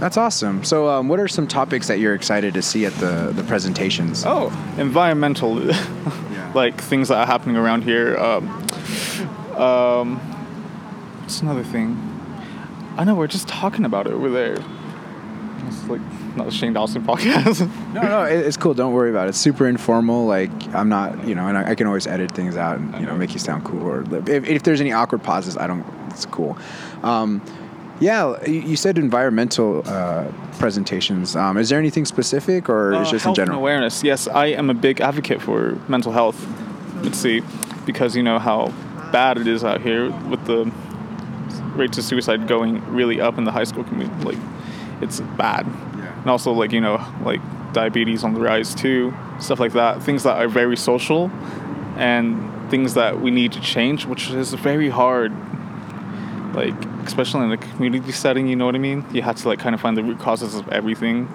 That's 0.00 0.16
awesome. 0.16 0.62
So, 0.62 0.88
um, 0.88 1.08
what 1.08 1.18
are 1.18 1.26
some 1.26 1.48
topics 1.48 1.88
that 1.88 1.98
you're 1.98 2.14
excited 2.14 2.54
to 2.54 2.62
see 2.62 2.86
at 2.86 2.92
the 2.94 3.32
the 3.34 3.42
presentations? 3.42 4.22
Oh, 4.24 4.46
environmental, 4.78 5.54
like 6.54 6.80
things 6.80 7.08
that 7.08 7.18
are 7.18 7.26
happening 7.26 7.56
around 7.56 7.82
here. 7.82 8.16
Um, 8.16 8.48
um, 9.56 10.18
what's 11.20 11.42
another 11.42 11.64
thing? 11.64 11.96
I 12.96 13.02
know 13.02 13.16
we're 13.16 13.26
just 13.26 13.48
talking 13.48 13.84
about 13.84 14.06
it 14.06 14.12
over 14.12 14.30
there. 14.30 14.56
It's 15.66 15.88
like 15.88 16.00
not 16.38 16.52
Shane 16.52 16.72
Dawson 16.72 17.02
podcast. 17.04 17.68
No, 17.94 18.02
no, 18.02 18.22
it- 18.24 18.46
it's 18.46 18.56
cool. 18.56 18.74
Don't 18.74 18.92
worry 18.92 19.10
about 19.10 19.26
it. 19.26 19.30
It's 19.30 19.38
super 19.38 19.66
informal. 19.68 20.26
Like 20.26 20.50
I'm 20.74 20.88
not, 20.88 21.26
you 21.26 21.34
know, 21.34 21.46
and 21.48 21.56
I, 21.58 21.70
I 21.70 21.74
can 21.74 21.86
always 21.86 22.06
edit 22.06 22.32
things 22.32 22.56
out 22.56 22.78
and 22.78 22.94
you 23.00 23.06
know 23.06 23.14
make 23.16 23.32
you 23.32 23.38
sound 23.38 23.64
cool. 23.64 23.82
Or 23.82 24.02
if, 24.28 24.44
if 24.48 24.62
there's 24.62 24.80
any 24.80 24.92
awkward 24.92 25.22
pauses, 25.22 25.56
I 25.56 25.66
don't. 25.66 25.84
It's 26.10 26.26
cool. 26.26 26.56
Um, 27.02 27.42
yeah, 28.00 28.42
you 28.46 28.76
said 28.76 28.96
environmental 28.98 29.82
uh, 29.86 30.30
presentations. 30.58 31.34
Um, 31.34 31.56
is 31.56 31.68
there 31.68 31.78
anything 31.80 32.04
specific, 32.04 32.68
or 32.68 32.94
Uh, 32.94 33.02
is 33.02 33.10
just 33.10 33.26
in 33.26 33.34
general? 33.34 33.58
awareness. 33.58 34.04
Yes, 34.04 34.28
I 34.28 34.46
am 34.46 34.70
a 34.70 34.74
big 34.74 35.00
advocate 35.00 35.42
for 35.42 35.76
mental 35.88 36.12
health. 36.12 36.38
Let's 37.02 37.18
see, 37.18 37.42
because 37.86 38.14
you 38.16 38.22
know 38.22 38.38
how 38.38 38.72
bad 39.10 39.38
it 39.38 39.46
is 39.48 39.64
out 39.64 39.80
here 39.80 40.10
with 40.30 40.44
the 40.46 40.70
rates 41.74 41.98
of 41.98 42.04
suicide 42.04 42.46
going 42.46 42.84
really 42.94 43.20
up 43.20 43.36
in 43.38 43.44
the 43.44 43.52
high 43.52 43.64
school 43.64 43.82
community. 43.84 44.24
Like, 44.24 44.38
it's 45.00 45.20
bad. 45.36 45.66
And 46.28 46.32
also, 46.32 46.52
like 46.52 46.72
you 46.72 46.82
know, 46.82 47.02
like 47.24 47.40
diabetes 47.72 48.22
on 48.22 48.34
the 48.34 48.40
rise 48.40 48.74
too, 48.74 49.14
stuff 49.40 49.58
like 49.58 49.72
that. 49.72 50.02
Things 50.02 50.24
that 50.24 50.36
are 50.36 50.46
very 50.46 50.76
social, 50.76 51.30
and 51.96 52.70
things 52.70 52.92
that 52.92 53.22
we 53.22 53.30
need 53.30 53.52
to 53.52 53.60
change, 53.62 54.04
which 54.04 54.28
is 54.28 54.52
very 54.52 54.90
hard. 54.90 55.32
Like, 56.54 56.74
especially 57.06 57.46
in 57.46 57.52
a 57.52 57.56
community 57.56 58.12
setting, 58.12 58.46
you 58.46 58.56
know 58.56 58.66
what 58.66 58.74
I 58.74 58.78
mean? 58.78 59.06
You 59.10 59.22
have 59.22 59.36
to 59.36 59.48
like 59.48 59.58
kind 59.58 59.74
of 59.74 59.80
find 59.80 59.96
the 59.96 60.02
root 60.02 60.18
causes 60.18 60.54
of 60.54 60.68
everything. 60.68 61.32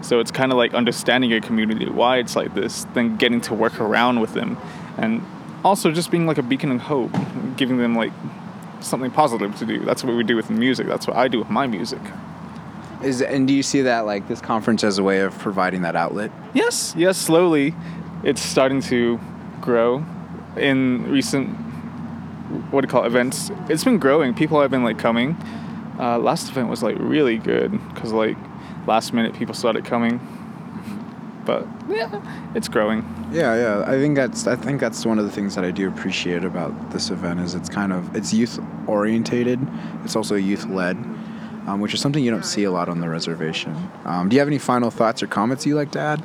So 0.00 0.20
it's 0.20 0.30
kind 0.30 0.52
of 0.52 0.58
like 0.58 0.74
understanding 0.74 1.28
your 1.28 1.40
community, 1.40 1.90
why 1.90 2.18
it's 2.18 2.36
like 2.36 2.54
this, 2.54 2.84
then 2.94 3.16
getting 3.16 3.40
to 3.40 3.54
work 3.54 3.80
around 3.80 4.20
with 4.20 4.34
them, 4.34 4.58
and 4.96 5.22
also 5.64 5.90
just 5.90 6.12
being 6.12 6.28
like 6.28 6.38
a 6.38 6.44
beacon 6.44 6.70
of 6.70 6.82
hope, 6.82 7.10
giving 7.56 7.78
them 7.78 7.96
like 7.96 8.12
something 8.78 9.10
positive 9.10 9.56
to 9.56 9.66
do. 9.66 9.80
That's 9.80 10.04
what 10.04 10.14
we 10.14 10.22
do 10.22 10.36
with 10.36 10.50
music. 10.50 10.86
That's 10.86 11.08
what 11.08 11.16
I 11.16 11.26
do 11.26 11.40
with 11.40 11.50
my 11.50 11.66
music. 11.66 11.98
Is 13.02 13.20
and 13.22 13.46
do 13.46 13.54
you 13.54 13.62
see 13.62 13.82
that 13.82 14.06
like 14.06 14.26
this 14.28 14.40
conference 14.40 14.82
as 14.82 14.98
a 14.98 15.02
way 15.02 15.20
of 15.20 15.38
providing 15.38 15.82
that 15.82 15.96
outlet? 15.96 16.30
Yes, 16.54 16.94
yes, 16.96 17.18
slowly, 17.18 17.74
it's 18.22 18.40
starting 18.40 18.80
to 18.82 19.20
grow. 19.60 20.04
In 20.56 21.10
recent, 21.10 21.50
what 22.70 22.80
do 22.80 22.86
you 22.86 22.90
call 22.90 23.04
it, 23.04 23.08
events, 23.08 23.50
it's 23.68 23.84
been 23.84 23.98
growing. 23.98 24.32
People 24.32 24.60
have 24.60 24.70
been 24.70 24.84
like 24.84 24.98
coming. 24.98 25.36
Uh, 25.98 26.18
last 26.18 26.48
event 26.48 26.68
was 26.68 26.82
like 26.82 26.96
really 26.98 27.38
good 27.38 27.72
because 27.92 28.12
like 28.12 28.36
last 28.86 29.12
minute 29.12 29.34
people 29.34 29.54
started 29.54 29.84
coming. 29.84 30.20
But 31.44 31.66
yeah, 31.88 32.50
it's 32.54 32.68
growing. 32.68 33.04
Yeah, 33.30 33.54
yeah. 33.54 33.84
I 33.86 33.92
think 33.92 34.16
that's 34.16 34.46
I 34.46 34.56
think 34.56 34.80
that's 34.80 35.06
one 35.06 35.18
of 35.18 35.24
the 35.24 35.30
things 35.30 35.54
that 35.54 35.64
I 35.64 35.70
do 35.70 35.88
appreciate 35.88 36.44
about 36.44 36.90
this 36.90 37.10
event 37.10 37.40
is 37.40 37.54
it's 37.54 37.68
kind 37.68 37.92
of 37.92 38.16
it's 38.16 38.32
youth 38.32 38.58
orientated. 38.86 39.60
It's 40.04 40.16
also 40.16 40.34
youth 40.34 40.66
led, 40.66 40.96
um, 41.66 41.80
which 41.80 41.92
is 41.92 42.00
something 42.00 42.24
you 42.24 42.30
don't 42.30 42.44
see 42.44 42.64
a 42.64 42.70
lot 42.70 42.88
on 42.88 43.00
the 43.00 43.08
reservation. 43.08 43.76
Um, 44.04 44.28
do 44.28 44.36
you 44.36 44.40
have 44.40 44.48
any 44.48 44.58
final 44.58 44.90
thoughts 44.90 45.22
or 45.22 45.26
comments 45.26 45.66
you'd 45.66 45.76
like 45.76 45.90
to 45.92 46.00
add? 46.00 46.22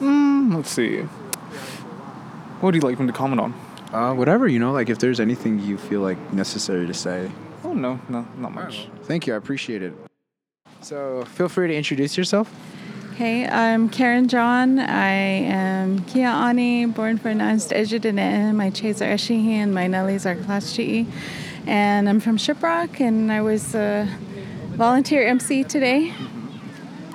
Let's 0.00 0.70
see. 0.70 1.00
What 1.00 2.62
would 2.62 2.74
you 2.74 2.80
like 2.80 2.98
me 2.98 3.06
to 3.06 3.12
comment 3.12 3.40
on? 3.40 3.54
Uh, 3.92 4.14
whatever 4.14 4.48
you 4.48 4.58
know, 4.58 4.72
like 4.72 4.88
if 4.88 4.98
there's 4.98 5.20
anything 5.20 5.60
you 5.60 5.76
feel 5.76 6.00
like 6.00 6.32
necessary 6.32 6.86
to 6.86 6.94
say. 6.94 7.30
Oh 7.64 7.74
no, 7.74 8.00
no, 8.08 8.26
not 8.38 8.52
much. 8.52 8.88
Thank 9.02 9.26
you, 9.26 9.34
I 9.34 9.36
appreciate 9.36 9.82
it. 9.82 9.92
So 10.80 11.24
feel 11.24 11.48
free 11.48 11.68
to 11.68 11.74
introduce 11.74 12.16
yourself. 12.16 12.52
Hey, 13.16 13.46
I'm 13.46 13.88
Karen 13.88 14.28
John. 14.28 14.78
I 14.78 15.10
am 15.10 16.04
Kia 16.04 16.28
Ani, 16.28 16.86
born 16.86 17.18
for 17.18 17.30
Nanst 17.30 17.74
Ejidine. 17.74 18.54
My 18.54 18.70
Chase 18.70 19.00
are 19.00 19.06
Eshihi 19.06 19.52
and 19.52 19.74
my 19.74 19.86
Nellies 19.86 20.26
are 20.26 20.36
Class 20.44 20.74
GE. 20.74 21.06
And 21.66 22.08
I'm 22.08 22.20
from 22.20 22.36
Shiprock 22.36 23.00
and 23.00 23.32
I 23.32 23.40
was 23.40 23.74
a 23.74 24.08
volunteer 24.76 25.26
MC 25.26 25.64
today. 25.64 26.12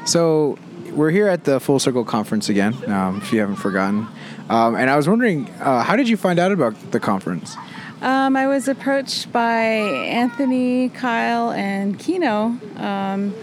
So 0.05 0.57
we're 0.91 1.11
here 1.11 1.27
at 1.27 1.43
the 1.43 1.59
Full 1.59 1.79
Circle 1.79 2.03
Conference 2.03 2.49
again, 2.49 2.73
um, 2.91 3.17
if 3.17 3.31
you 3.31 3.39
haven't 3.39 3.57
forgotten. 3.57 4.07
Um, 4.49 4.75
and 4.75 4.89
I 4.89 4.97
was 4.97 5.07
wondering, 5.07 5.47
uh, 5.61 5.83
how 5.83 5.95
did 5.95 6.09
you 6.09 6.17
find 6.17 6.39
out 6.39 6.51
about 6.51 6.91
the 6.91 6.99
conference? 6.99 7.55
Um, 8.01 8.35
I 8.35 8.47
was 8.47 8.67
approached 8.67 9.31
by 9.31 9.53
Anthony, 9.53 10.89
Kyle, 10.89 11.51
and 11.51 11.99
Kino 11.99 12.57
um, 12.77 13.33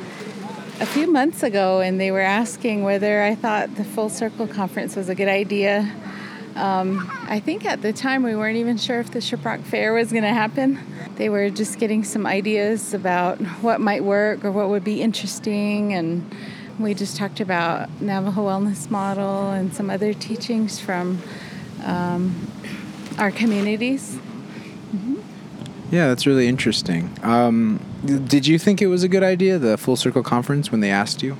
a 0.81 0.87
few 0.87 1.11
months 1.11 1.45
ago, 1.45 1.81
and 1.81 2.01
they 2.01 2.11
were 2.11 2.21
asking 2.21 2.83
whether 2.83 3.23
I 3.23 3.37
thought 3.37 3.77
the 3.77 3.85
Full 3.85 4.11
Circle 4.11 4.49
Conference 4.49 4.97
was 4.97 5.09
a 5.09 5.15
good 5.15 5.29
idea. 5.29 5.91
Um, 6.59 7.09
I 7.29 7.39
think 7.39 7.65
at 7.65 7.83
the 7.83 7.93
time 7.93 8.25
we 8.25 8.35
weren't 8.35 8.57
even 8.57 8.79
sure 8.79 8.99
if 8.99 9.13
the 9.13 9.21
Shiprock 9.21 9.63
Fair 9.63 9.93
was 9.93 10.11
going 10.11 10.25
to 10.25 10.35
happen. 10.35 10.81
They 11.15 11.29
were 11.29 11.51
just 11.51 11.79
getting 11.79 12.03
some 12.03 12.27
ideas 12.27 12.93
about 12.93 13.39
what 13.63 13.81
might 13.81 14.03
work 14.03 14.45
or 14.45 14.51
what 14.51 14.69
would 14.69 14.83
be 14.83 15.01
interesting, 15.01 15.95
and 15.95 16.29
we 16.79 16.95
just 16.95 17.17
talked 17.17 17.41
about 17.41 17.89
Navajo 18.01 18.43
Wellness 18.47 18.91
Model 18.91 19.51
and 19.51 19.73
some 19.73 19.89
other 19.89 20.13
teachings 20.13 20.81
from 20.81 21.23
um, 21.85 22.51
our 23.19 23.31
communities. 23.31 24.19
Yeah, 25.91 26.09
that's 26.09 26.27
really 26.27 26.49
interesting. 26.49 27.11
Um, 27.23 27.81
did 28.05 28.47
you 28.47 28.59
think 28.59 28.81
it 28.81 28.87
was 28.87 29.03
a 29.03 29.09
good 29.09 29.23
idea, 29.23 29.59
the 29.59 29.77
Full 29.77 29.97
Circle 29.97 30.23
Conference, 30.23 30.71
when 30.71 30.81
they 30.81 30.91
asked 30.91 31.23
you? 31.23 31.37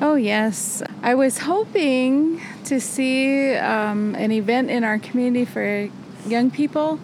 Oh, 0.00 0.14
yes. 0.14 0.82
I 1.02 1.14
was 1.16 1.38
hoping 1.38 2.40
to 2.64 2.80
see 2.80 3.54
um, 3.56 4.14
an 4.14 4.30
event 4.30 4.70
in 4.70 4.84
our 4.84 4.98
community 4.98 5.44
for 5.44 5.88
young 6.26 6.50
people 6.52 7.00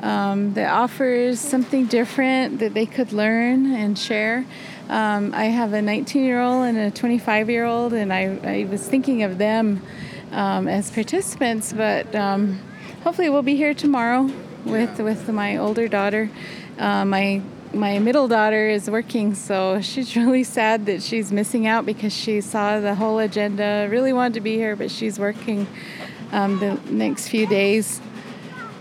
um, 0.00 0.52
that 0.52 0.70
offers 0.70 1.40
something 1.40 1.86
different 1.86 2.58
that 2.58 2.74
they 2.74 2.84
could 2.84 3.12
learn 3.12 3.72
and 3.72 3.98
share. 3.98 4.44
Um, 4.90 5.32
I 5.34 5.46
have 5.46 5.72
a 5.72 5.80
19 5.80 6.24
year 6.24 6.40
old 6.40 6.66
and 6.66 6.76
a 6.76 6.90
25 6.90 7.48
year 7.48 7.64
old, 7.64 7.94
and 7.94 8.12
I, 8.12 8.38
I 8.44 8.64
was 8.64 8.86
thinking 8.86 9.22
of 9.22 9.38
them 9.38 9.80
um, 10.32 10.68
as 10.68 10.90
participants, 10.90 11.72
but 11.72 12.14
um, 12.14 12.60
hopefully 13.02 13.30
we'll 13.30 13.42
be 13.42 13.56
here 13.56 13.72
tomorrow 13.72 14.30
with, 14.66 15.00
with 15.00 15.26
my 15.30 15.56
older 15.56 15.88
daughter. 15.88 16.30
Uh, 16.78 17.06
my 17.06 17.40
my 17.74 17.98
middle 17.98 18.28
daughter 18.28 18.68
is 18.68 18.90
working, 18.90 19.34
so 19.34 19.80
she's 19.80 20.16
really 20.16 20.44
sad 20.44 20.86
that 20.86 21.02
she's 21.02 21.32
missing 21.32 21.66
out 21.66 21.86
because 21.86 22.12
she 22.12 22.40
saw 22.40 22.80
the 22.80 22.94
whole 22.94 23.18
agenda. 23.18 23.88
Really 23.90 24.12
wanted 24.12 24.34
to 24.34 24.40
be 24.40 24.56
here, 24.56 24.76
but 24.76 24.90
she's 24.90 25.18
working 25.18 25.66
um, 26.32 26.58
the 26.58 26.74
next 26.90 27.28
few 27.28 27.46
days. 27.46 28.00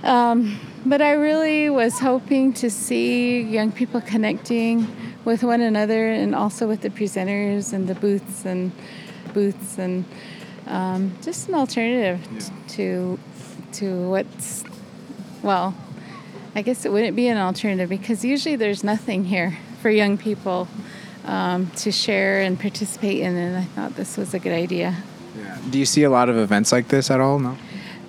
Um, 0.03 0.59
but 0.85 1.01
I 1.01 1.13
really 1.13 1.69
was 1.69 1.99
hoping 1.99 2.53
to 2.53 2.69
see 2.69 3.41
young 3.41 3.71
people 3.71 4.01
connecting 4.01 4.87
with 5.25 5.43
one 5.43 5.61
another 5.61 6.11
and 6.11 6.35
also 6.35 6.67
with 6.67 6.81
the 6.81 6.91
presenters 6.91 7.73
and 7.73 7.87
the 7.87 7.95
booths 7.95 8.45
and 8.45 8.71
booths 9.33 9.79
and 9.79 10.05
um, 10.67 11.11
just 11.21 11.49
an 11.49 11.55
alternative 11.55 12.19
to 12.69 13.19
to 13.73 14.09
what's 14.09 14.63
well 15.41 15.73
I 16.55 16.61
guess 16.61 16.85
it 16.85 16.91
wouldn't 16.91 17.17
be 17.17 17.27
an 17.27 17.37
alternative 17.37 17.89
because 17.89 18.23
usually 18.23 18.55
there's 18.55 18.81
nothing 18.81 19.25
here 19.25 19.57
for 19.81 19.89
young 19.89 20.17
people 20.17 20.69
um, 21.25 21.69
to 21.77 21.91
share 21.91 22.41
and 22.41 22.57
participate 22.57 23.19
in, 23.19 23.35
and 23.35 23.57
I 23.57 23.63
thought 23.63 23.95
this 23.95 24.15
was 24.15 24.33
a 24.33 24.39
good 24.39 24.53
idea. 24.53 24.95
Yeah. 25.37 25.57
Do 25.69 25.77
you 25.77 25.85
see 25.85 26.03
a 26.03 26.09
lot 26.09 26.29
of 26.29 26.37
events 26.37 26.71
like 26.71 26.87
this 26.87 27.11
at 27.11 27.19
all? 27.19 27.39
No. 27.39 27.57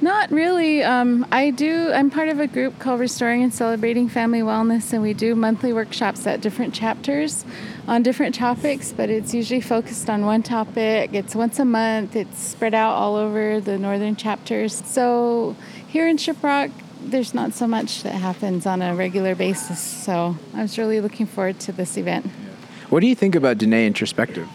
Not 0.00 0.30
really. 0.30 0.84
Um, 0.84 1.26
I 1.32 1.50
do. 1.50 1.90
I'm 1.90 2.10
part 2.10 2.28
of 2.28 2.38
a 2.38 2.46
group 2.46 2.78
called 2.78 3.00
Restoring 3.00 3.42
and 3.42 3.52
Celebrating 3.52 4.08
Family 4.08 4.42
Wellness, 4.42 4.92
and 4.92 5.02
we 5.02 5.14
do 5.14 5.34
monthly 5.34 5.72
workshops 5.72 6.26
at 6.26 6.40
different 6.40 6.74
chapters 6.74 7.44
on 7.88 8.02
different 8.02 8.34
topics. 8.34 8.92
But 8.92 9.08
it's 9.08 9.32
usually 9.34 9.62
focused 9.62 10.08
on 10.08 10.24
one 10.26 10.42
topic. 10.42 11.14
It's 11.14 11.34
once 11.34 11.58
a 11.58 11.64
month. 11.64 12.14
It's 12.14 12.38
spread 12.38 12.74
out 12.74 12.94
all 12.94 13.16
over 13.16 13.58
the 13.58 13.78
northern 13.78 14.14
chapters. 14.14 14.84
So 14.84 15.56
here 15.88 16.06
in 16.06 16.18
Shiprock, 16.18 16.70
there's 17.10 17.34
not 17.34 17.52
so 17.52 17.66
much 17.66 18.02
that 18.02 18.14
happens 18.14 18.66
on 18.66 18.82
a 18.82 18.94
regular 18.94 19.34
basis. 19.34 19.80
So 19.80 20.36
I 20.54 20.62
was 20.62 20.78
really 20.78 21.00
looking 21.00 21.26
forward 21.26 21.58
to 21.60 21.72
this 21.72 21.96
event. 21.96 22.26
What 22.90 23.00
do 23.00 23.06
you 23.06 23.14
think 23.14 23.34
about 23.34 23.58
Dene 23.58 23.74
Introspective? 23.74 24.48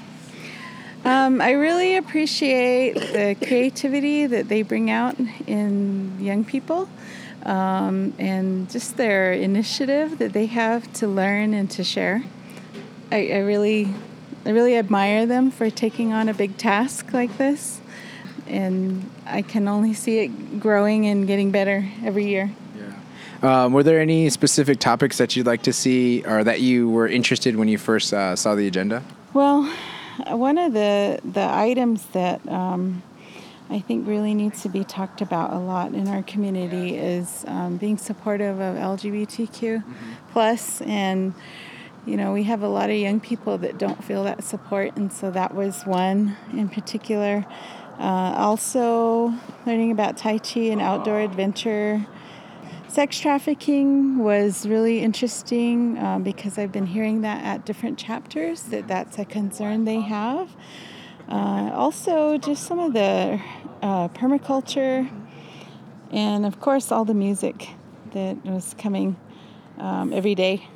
Um, 1.03 1.41
I 1.41 1.51
really 1.51 1.95
appreciate 1.95 2.93
the 2.93 3.35
creativity 3.45 4.27
that 4.27 4.49
they 4.49 4.61
bring 4.61 4.91
out 4.91 5.15
in 5.47 6.17
young 6.19 6.45
people 6.45 6.87
um, 7.43 8.13
and 8.19 8.69
just 8.69 8.97
their 8.97 9.33
initiative 9.33 10.19
that 10.19 10.33
they 10.33 10.45
have 10.45 10.93
to 10.93 11.07
learn 11.07 11.55
and 11.55 11.71
to 11.71 11.83
share. 11.83 12.23
I, 13.11 13.31
I 13.31 13.37
really, 13.39 13.93
I 14.45 14.51
really 14.51 14.77
admire 14.77 15.25
them 15.25 15.49
for 15.49 15.71
taking 15.71 16.13
on 16.13 16.29
a 16.29 16.35
big 16.35 16.57
task 16.57 17.13
like 17.13 17.35
this, 17.39 17.80
and 18.51 19.09
I 19.25 19.41
can 19.41 19.67
only 19.67 19.93
see 19.93 20.19
it 20.19 20.59
growing 20.59 21.07
and 21.07 21.25
getting 21.25 21.51
better 21.51 21.87
every 22.03 22.27
year. 22.27 22.51
Um, 23.41 23.73
were 23.73 23.81
there 23.81 23.99
any 23.99 24.29
specific 24.29 24.79
topics 24.79 25.17
that 25.17 25.35
you'd 25.35 25.47
like 25.47 25.63
to 25.63 25.73
see 25.73 26.23
or 26.25 26.43
that 26.43 26.61
you 26.61 26.89
were 26.89 27.07
interested 27.07 27.55
when 27.55 27.67
you 27.67 27.79
first 27.79 28.13
uh, 28.13 28.35
saw 28.35 28.53
the 28.53 28.67
agenda? 28.67 29.03
Well, 29.33 29.63
one 30.27 30.57
of 30.57 30.73
the 30.73 31.19
the 31.23 31.47
items 31.51 32.05
that 32.07 32.47
um, 32.47 33.01
I 33.69 33.79
think 33.79 34.07
really 34.07 34.35
needs 34.35 34.61
to 34.61 34.69
be 34.69 34.83
talked 34.83 35.21
about 35.21 35.53
a 35.53 35.57
lot 35.57 35.93
in 35.93 36.07
our 36.07 36.21
community 36.21 36.97
is 36.97 37.43
um, 37.47 37.77
being 37.77 37.97
supportive 37.97 38.59
of 38.59 38.75
LGBTQ 38.75 39.83
plus, 40.31 40.81
and 40.81 41.33
you 42.05 42.17
know 42.17 42.33
we 42.33 42.43
have 42.43 42.61
a 42.61 42.67
lot 42.67 42.91
of 42.91 42.95
young 42.95 43.19
people 43.19 43.57
that 43.57 43.79
don't 43.79 44.03
feel 44.03 44.23
that 44.25 44.43
support, 44.43 44.95
and 44.97 45.11
so 45.11 45.31
that 45.31 45.55
was 45.55 45.83
one 45.83 46.37
in 46.53 46.69
particular. 46.69 47.45
Uh, 48.01 48.33
also, 48.35 49.31
learning 49.67 49.91
about 49.91 50.17
Tai 50.17 50.39
Chi 50.39 50.61
and 50.61 50.81
outdoor 50.81 51.19
adventure. 51.19 52.03
Sex 52.87 53.19
trafficking 53.19 54.17
was 54.17 54.65
really 54.67 55.01
interesting 55.01 55.99
um, 55.99 56.23
because 56.23 56.57
I've 56.57 56.71
been 56.71 56.87
hearing 56.87 57.21
that 57.21 57.45
at 57.45 57.63
different 57.63 57.99
chapters 57.99 58.63
that 58.63 58.87
that's 58.87 59.19
a 59.19 59.25
concern 59.25 59.85
they 59.85 60.01
have. 60.01 60.49
Uh, 61.29 61.69
also, 61.75 62.39
just 62.39 62.63
some 62.63 62.79
of 62.79 62.93
the 62.93 63.39
uh, 63.83 64.07
permaculture, 64.07 65.07
and 66.09 66.43
of 66.43 66.59
course, 66.59 66.91
all 66.91 67.05
the 67.05 67.13
music 67.13 67.69
that 68.13 68.43
was 68.43 68.73
coming 68.79 69.15
um, 69.77 70.11
every 70.11 70.33
day. 70.33 70.67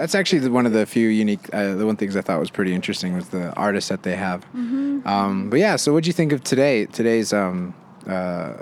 That's 0.00 0.14
actually 0.14 0.48
one 0.48 0.64
of 0.64 0.72
the 0.72 0.86
few 0.86 1.08
unique. 1.08 1.52
Uh, 1.52 1.74
the 1.74 1.84
one 1.84 1.94
things 1.94 2.16
I 2.16 2.22
thought 2.22 2.40
was 2.40 2.50
pretty 2.50 2.72
interesting 2.72 3.14
was 3.14 3.28
the 3.28 3.52
artists 3.52 3.90
that 3.90 4.02
they 4.02 4.16
have. 4.16 4.46
Um, 4.54 5.50
but 5.50 5.58
yeah, 5.58 5.76
so 5.76 5.92
what 5.92 6.04
do 6.04 6.08
you 6.08 6.14
think 6.14 6.32
of 6.32 6.42
today? 6.42 6.86
Today's, 6.86 7.34
um, 7.34 7.74
uh, 8.06 8.54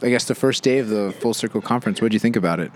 I 0.00 0.08
guess, 0.08 0.24
the 0.24 0.34
first 0.34 0.62
day 0.62 0.78
of 0.78 0.88
the 0.88 1.14
Full 1.20 1.34
Circle 1.34 1.60
Conference. 1.60 2.00
What 2.00 2.12
do 2.12 2.14
you 2.14 2.20
think 2.20 2.34
about 2.34 2.60
it? 2.60 2.72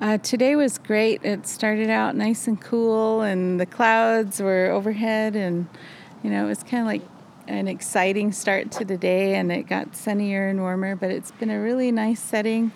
Uh, 0.00 0.18
today 0.18 0.54
was 0.54 0.78
great. 0.78 1.24
It 1.24 1.48
started 1.48 1.90
out 1.90 2.14
nice 2.14 2.46
and 2.46 2.60
cool, 2.60 3.22
and 3.22 3.58
the 3.58 3.66
clouds 3.66 4.40
were 4.40 4.70
overhead, 4.70 5.34
and 5.34 5.66
you 6.22 6.30
know 6.30 6.44
it 6.44 6.48
was 6.48 6.62
kind 6.62 6.82
of 6.82 6.86
like 6.86 7.02
an 7.48 7.66
exciting 7.66 8.30
start 8.30 8.70
to 8.72 8.84
the 8.84 8.96
day. 8.96 9.34
And 9.34 9.50
it 9.50 9.64
got 9.64 9.96
sunnier 9.96 10.46
and 10.46 10.60
warmer, 10.60 10.94
but 10.94 11.10
it's 11.10 11.32
been 11.32 11.50
a 11.50 11.60
really 11.60 11.90
nice 11.90 12.20
setting. 12.20 12.70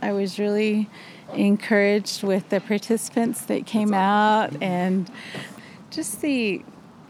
I 0.00 0.12
was 0.12 0.38
really 0.38 0.88
encouraged 1.36 2.22
with 2.22 2.48
the 2.48 2.60
participants 2.60 3.42
that 3.42 3.66
came 3.66 3.94
out, 3.94 4.50
and 4.62 5.10
just 5.90 6.20
the 6.20 6.62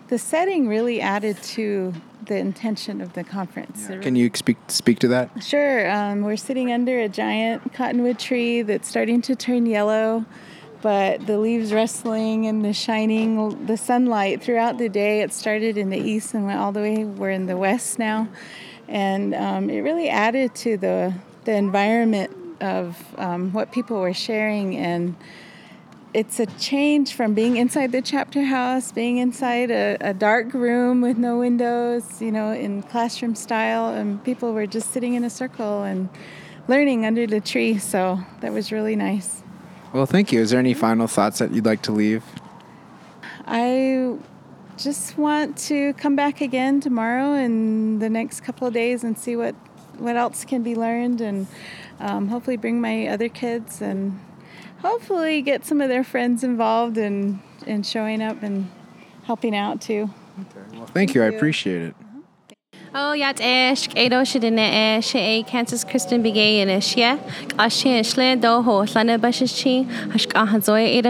the 0.08 0.18
setting 0.18 0.68
really 0.68 1.00
added 1.00 1.42
to 1.42 1.94
the 2.26 2.36
intention 2.36 3.00
of 3.00 3.12
the 3.14 3.24
conference. 3.24 3.88
It 3.88 4.02
Can 4.02 4.16
you 4.16 4.30
speak 4.34 4.56
speak 4.68 4.98
to 5.00 5.08
that? 5.08 5.42
Sure. 5.42 5.90
Um, 5.90 6.22
we're 6.22 6.36
sitting 6.36 6.72
under 6.72 6.98
a 6.98 7.08
giant 7.08 7.72
cottonwood 7.72 8.18
tree 8.18 8.62
that's 8.62 8.88
starting 8.88 9.22
to 9.22 9.36
turn 9.36 9.66
yellow, 9.66 10.24
but 10.82 11.26
the 11.26 11.38
leaves 11.38 11.72
rustling 11.72 12.46
and 12.46 12.64
the 12.64 12.72
shining, 12.72 13.66
the 13.66 13.76
sunlight 13.76 14.42
throughout 14.42 14.78
the 14.78 14.88
day. 14.88 15.22
It 15.22 15.32
started 15.32 15.76
in 15.76 15.90
the 15.90 15.98
east 15.98 16.34
and 16.34 16.46
went 16.46 16.60
all 16.60 16.72
the 16.72 16.80
way. 16.80 17.04
We're 17.04 17.30
in 17.30 17.46
the 17.46 17.56
west 17.56 17.98
now, 17.98 18.28
and 18.88 19.34
um, 19.34 19.70
it 19.70 19.80
really 19.80 20.08
added 20.08 20.54
to 20.56 20.76
the 20.76 21.14
the 21.44 21.52
environment 21.52 22.34
of 22.64 22.96
um, 23.18 23.52
what 23.52 23.72
people 23.72 24.00
were 24.00 24.14
sharing 24.14 24.76
and 24.76 25.14
it's 26.14 26.38
a 26.38 26.46
change 26.46 27.12
from 27.12 27.34
being 27.34 27.56
inside 27.56 27.90
the 27.90 28.00
chapter 28.00 28.44
house, 28.44 28.92
being 28.92 29.18
inside 29.18 29.72
a, 29.72 29.96
a, 30.00 30.14
dark 30.14 30.54
room 30.54 31.00
with 31.00 31.18
no 31.18 31.38
windows, 31.40 32.22
you 32.22 32.30
know, 32.30 32.52
in 32.52 32.84
classroom 32.84 33.34
style, 33.34 33.92
and 33.92 34.22
people 34.22 34.54
were 34.54 34.66
just 34.66 34.92
sitting 34.92 35.14
in 35.14 35.24
a 35.24 35.30
circle 35.30 35.82
and 35.82 36.08
learning 36.68 37.04
under 37.04 37.26
the 37.26 37.40
tree. 37.40 37.78
So 37.78 38.20
that 38.40 38.52
was 38.52 38.70
really 38.70 38.94
nice. 38.94 39.42
Well, 39.92 40.06
thank 40.06 40.30
you. 40.32 40.40
Is 40.40 40.50
there 40.50 40.60
any 40.60 40.72
final 40.72 41.08
thoughts 41.08 41.40
that 41.40 41.52
you'd 41.52 41.66
like 41.66 41.82
to 41.82 41.92
leave? 41.92 42.22
I 43.46 44.16
just 44.76 45.18
want 45.18 45.58
to 45.58 45.94
come 45.94 46.14
back 46.14 46.40
again 46.40 46.80
tomorrow 46.80 47.34
and 47.34 48.00
the 48.00 48.08
next 48.08 48.42
couple 48.42 48.68
of 48.68 48.74
days 48.74 49.04
and 49.04 49.18
see 49.18 49.36
what 49.36 49.54
what 49.98 50.16
else 50.16 50.44
can 50.44 50.64
be 50.64 50.74
learned 50.74 51.20
and 51.20 51.46
um, 52.00 52.28
hopefully 52.28 52.56
bring 52.56 52.80
my 52.80 53.06
other 53.08 53.28
kids 53.28 53.80
and 53.80 54.20
hopefully 54.78 55.42
get 55.42 55.64
some 55.64 55.80
of 55.80 55.88
their 55.88 56.04
friends 56.04 56.44
involved 56.44 56.98
and 56.98 57.40
and 57.66 57.86
showing 57.86 58.20
up 58.22 58.42
and 58.42 58.70
helping 59.24 59.56
out 59.56 59.80
too. 59.80 60.10
Well, 60.72 60.86
thank 60.86 61.14
you. 61.14 61.22
I 61.22 61.26
appreciate 61.26 61.82
it. 61.82 61.96
Oh, 62.96 63.12
yat 63.12 63.40
edo 63.40 64.22
shidine 64.22 65.00
e 65.16 65.42
Kansas 65.42 65.84
Begaye 66.22 66.58
in 66.58 66.68
shle 68.04 68.40
do 68.40 68.62
ho, 68.62 68.86
lana 68.94 69.18
bashichi, 69.18 69.84
hashka 70.10 70.46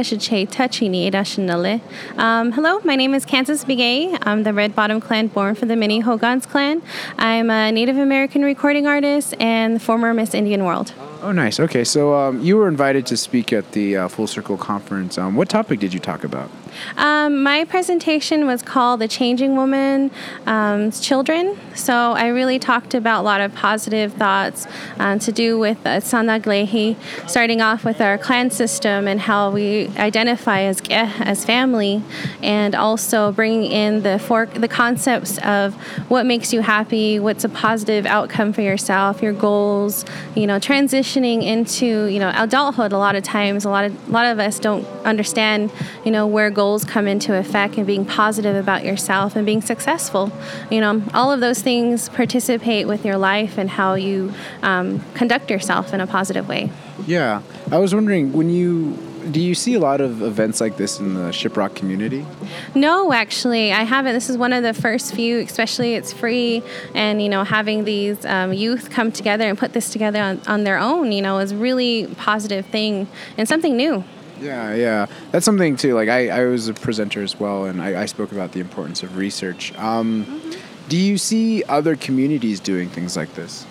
shiche 0.01 0.49
touchini 0.49 1.05
eda 1.09 1.19
shinale. 1.19 1.83
Um, 2.17 2.53
hello, 2.53 2.81
my 2.85 2.97
name 2.97 3.13
is 3.13 3.27
Kansas 3.27 3.67
Begaye. 3.67 4.17
I'm 4.23 4.45
the 4.45 4.55
Red 4.55 4.75
Bottom 4.75 4.99
Clan 4.99 5.27
born 5.27 5.55
for 5.55 5.67
the 5.67 5.77
Many 5.77 6.01
Hogans 6.01 6.47
clan. 6.47 6.81
I'm 7.19 7.51
a 7.51 7.71
Native 7.71 7.99
American 7.99 8.47
recording 8.47 8.87
artist 8.87 9.35
and 9.39 9.83
former 9.83 10.15
Miss 10.15 10.33
Indian 10.33 10.65
World. 10.65 10.95
Oh, 11.21 11.33
nice. 11.33 11.61
Okay, 11.61 11.85
so 11.85 12.15
um, 12.15 12.41
you 12.41 12.57
were 12.57 12.67
invited 12.67 13.05
to 13.07 13.17
speak 13.19 13.53
at 13.53 13.73
the 13.73 13.99
uh, 13.99 14.09
Full 14.09 14.27
Circle 14.27 14.57
Conference. 14.57 15.19
Um, 15.19 15.37
what 15.37 15.51
topic 15.51 15.81
did 15.81 15.93
you 15.93 16.01
talk 16.01 16.25
about? 16.25 16.51
Um, 16.97 17.43
my 17.43 17.65
presentation 17.65 18.47
was 18.47 18.63
called 18.63 19.01
The 19.01 19.09
Changing 19.09 19.57
Woman 19.57 20.11
um, 20.47 20.91
Children. 20.91 21.59
So 21.75 21.95
I 21.95 22.29
really 22.29 22.59
talked 22.59 22.95
about 22.95 23.21
a 23.21 23.25
lot 23.25 23.41
of 23.41 23.55
positive 23.55 24.13
thoughts 24.15 24.67
um, 24.99 25.19
to 25.21 25.33
do 25.33 25.59
with 25.59 25.79
uh, 25.85 26.01
Sanaglehi, 26.01 26.97
starting 27.29 27.61
off 27.61 27.85
with 27.85 28.01
our 28.01 28.17
clan 28.19 28.51
system 28.51 29.07
and 29.09 29.21
how 29.21 29.51
we 29.51 29.89
identify 29.97 30.63
as 30.63 30.81
as 30.91 31.45
family, 31.45 32.03
and 32.43 32.75
also 32.75 33.33
bringing 33.33 33.71
in 33.71 34.03
the 34.03 34.19
for, 34.19 34.47
the 34.47 34.69
concepts 34.69 35.39
of 35.39 35.75
what 36.09 36.27
makes 36.27 36.53
you 36.53 36.61
happy, 36.61 37.19
what's 37.19 37.45
a 37.45 37.49
positive 37.49 38.07
outcome 38.07 38.53
for 38.53 38.63
yourself, 38.63 39.23
your 39.23 39.33
goals, 39.33 40.05
you 40.35 40.47
know, 40.47 40.59
transitioning 40.59 41.43
into 41.43 42.07
you 42.07 42.19
know 42.19 42.33
adulthood. 42.35 42.93
A 42.93 42.99
lot 42.99 43.17
of 43.17 43.23
times, 43.23 43.65
a 43.65 43.71
lot 43.71 43.85
of 43.85 44.09
a 44.09 44.13
lot 44.13 44.27
of 44.27 44.39
us 44.39 44.59
don't 44.59 44.87
understand, 45.05 45.71
you 46.05 46.11
know, 46.11 46.27
where 46.27 46.51
goals 46.51 46.64
goals 46.65 46.83
come 46.83 47.07
into 47.07 47.35
effect 47.35 47.77
and 47.77 47.87
being 47.87 48.07
positive 48.07 48.57
about 48.57 48.85
yourself 48.87 49.37
and 49.37 49.45
being 49.45 49.61
successful. 49.61 50.33
You 50.71 50.81
know, 50.81 51.03
all 51.13 51.31
of 51.31 51.41
those 51.41 51.61
things 51.61 52.09
participate 52.09 52.89
with 52.89 53.05
your 53.05 53.19
life 53.19 53.59
and 53.59 53.69
how 53.69 53.95
you 53.95 54.33
um, 54.63 55.01
conduct 55.13 55.51
yourself 55.51 55.93
in 55.93 56.01
a 56.01 56.07
positive 56.07 56.49
way. 56.49 56.71
Yeah, 57.07 57.43
I 57.71 57.77
was 57.77 57.95
wondering 57.95 58.33
when 58.33 58.49
you 58.49 58.97
do 59.31 59.41
you 59.41 59.55
see 59.55 59.75
a 59.75 59.79
lot 59.79 60.01
of 60.01 60.23
events 60.23 60.61
like 60.61 60.77
this 60.77 61.01
in 61.01 61.15
the 61.15 61.31
Shiprock 61.31 61.75
community? 61.75 62.27
No, 62.75 63.13
actually, 63.13 63.73
I 63.73 63.83
haven't. 63.83 64.13
This 64.13 64.29
is 64.29 64.37
one 64.37 64.53
of 64.53 64.63
the 64.63 64.75
first 64.75 65.15
few, 65.15 65.41
especially 65.41 65.95
it's 65.95 66.13
free, 66.13 66.63
and 66.95 67.23
you 67.23 67.29
know, 67.29 67.43
having 67.45 67.85
these 67.85 68.25
um, 68.25 68.53
youth 68.53 68.91
come 68.91 69.11
together 69.13 69.49
and 69.49 69.57
put 69.59 69.73
this 69.73 69.91
together 69.91 70.21
on, 70.21 70.41
on 70.47 70.65
their 70.65 70.79
own, 70.79 71.13
you 71.13 71.23
know, 71.23 71.39
is 71.39 71.55
really 71.55 72.07
positive 72.17 72.67
thing 72.67 73.07
and 73.39 73.49
something 73.49 73.77
new. 73.77 74.05
Yeah, 74.41 74.75
yeah, 74.75 75.07
that's 75.31 75.45
something 75.45 75.77
too. 75.77 75.95
Like 75.95 76.09
I, 76.09 76.29
I 76.29 76.45
was 76.47 76.69
a 76.69 76.75
presenter 76.75 77.23
as 77.23 77.39
well, 77.39 77.65
and 77.65 77.81
I, 77.81 78.03
I 78.03 78.07
spoke 78.07 78.33
about 78.33 78.53
the 78.53 78.61
importance 78.61 79.03
of 79.03 79.17
research. 79.17 79.77
Um, 79.79 80.25
mm-hmm. 80.25 80.61
Do 80.89 80.97
you 80.97 81.17
see 81.17 81.65
other 81.65 81.97
communities 81.97 82.61
doing 82.61 82.89
things 82.89 83.17
like 83.17 83.35
this? 83.35 83.65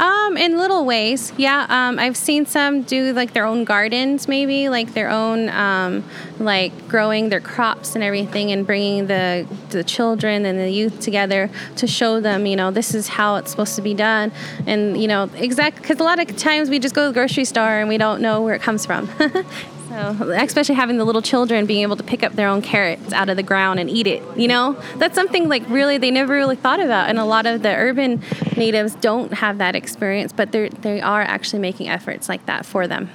Um, 0.00 0.36
in 0.36 0.56
little 0.56 0.84
ways, 0.84 1.32
yeah. 1.36 1.66
Um, 1.68 1.98
I've 1.98 2.16
seen 2.16 2.46
some 2.46 2.82
do 2.82 3.12
like 3.12 3.32
their 3.32 3.44
own 3.44 3.64
gardens, 3.64 4.28
maybe 4.28 4.68
like 4.68 4.94
their 4.94 5.10
own, 5.10 5.48
um, 5.50 6.04
like 6.38 6.88
growing 6.88 7.28
their 7.28 7.40
crops 7.40 7.94
and 7.94 8.04
everything, 8.04 8.52
and 8.52 8.66
bringing 8.66 9.06
the 9.06 9.46
the 9.70 9.82
children 9.82 10.46
and 10.46 10.58
the 10.58 10.70
youth 10.70 11.00
together 11.00 11.50
to 11.76 11.86
show 11.86 12.20
them, 12.20 12.46
you 12.46 12.56
know, 12.56 12.70
this 12.70 12.94
is 12.94 13.08
how 13.08 13.36
it's 13.36 13.50
supposed 13.50 13.76
to 13.76 13.82
be 13.82 13.94
done, 13.94 14.32
and 14.66 15.00
you 15.00 15.08
know, 15.08 15.30
exact 15.34 15.76
because 15.76 15.98
a 16.00 16.04
lot 16.04 16.18
of 16.18 16.36
times 16.36 16.70
we 16.70 16.78
just 16.78 16.94
go 16.94 17.02
to 17.02 17.08
the 17.08 17.14
grocery 17.14 17.44
store 17.44 17.80
and 17.80 17.88
we 17.88 17.98
don't 17.98 18.20
know 18.20 18.42
where 18.42 18.54
it 18.54 18.62
comes 18.62 18.86
from. 18.86 19.08
So, 19.88 20.32
especially 20.36 20.74
having 20.74 20.98
the 20.98 21.04
little 21.04 21.22
children 21.22 21.64
being 21.64 21.82
able 21.82 21.96
to 21.96 22.02
pick 22.02 22.22
up 22.22 22.34
their 22.34 22.48
own 22.48 22.60
carrots 22.60 23.12
out 23.12 23.28
of 23.28 23.36
the 23.36 23.42
ground 23.42 23.80
and 23.80 23.88
eat 23.88 24.06
it, 24.06 24.22
you 24.36 24.46
know, 24.46 24.78
that's 24.96 25.14
something 25.14 25.48
like 25.48 25.68
really 25.68 25.96
they 25.96 26.10
never 26.10 26.34
really 26.34 26.56
thought 26.56 26.80
about. 26.80 27.08
And 27.08 27.18
a 27.18 27.24
lot 27.24 27.46
of 27.46 27.62
the 27.62 27.74
urban 27.74 28.22
natives 28.56 28.94
don't 28.96 29.32
have 29.32 29.58
that 29.58 29.74
experience, 29.74 30.32
but 30.32 30.52
they 30.52 30.68
they 30.68 31.00
are 31.00 31.22
actually 31.22 31.60
making 31.60 31.88
efforts 31.88 32.28
like 32.28 32.44
that 32.46 32.66
for 32.66 32.86
them. 32.86 33.10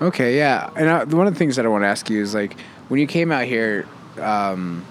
Okay, 0.00 0.36
yeah. 0.36 0.70
And 0.76 0.88
uh, 0.88 1.06
one 1.06 1.26
of 1.26 1.34
the 1.34 1.38
things 1.38 1.56
that 1.56 1.64
I 1.64 1.68
want 1.68 1.82
to 1.82 1.88
ask 1.88 2.08
you 2.08 2.22
is 2.22 2.34
like 2.34 2.58
when 2.88 3.00
you 3.00 3.06
came 3.06 3.32
out 3.32 3.44
here, 3.44 3.86
um, 4.18 4.84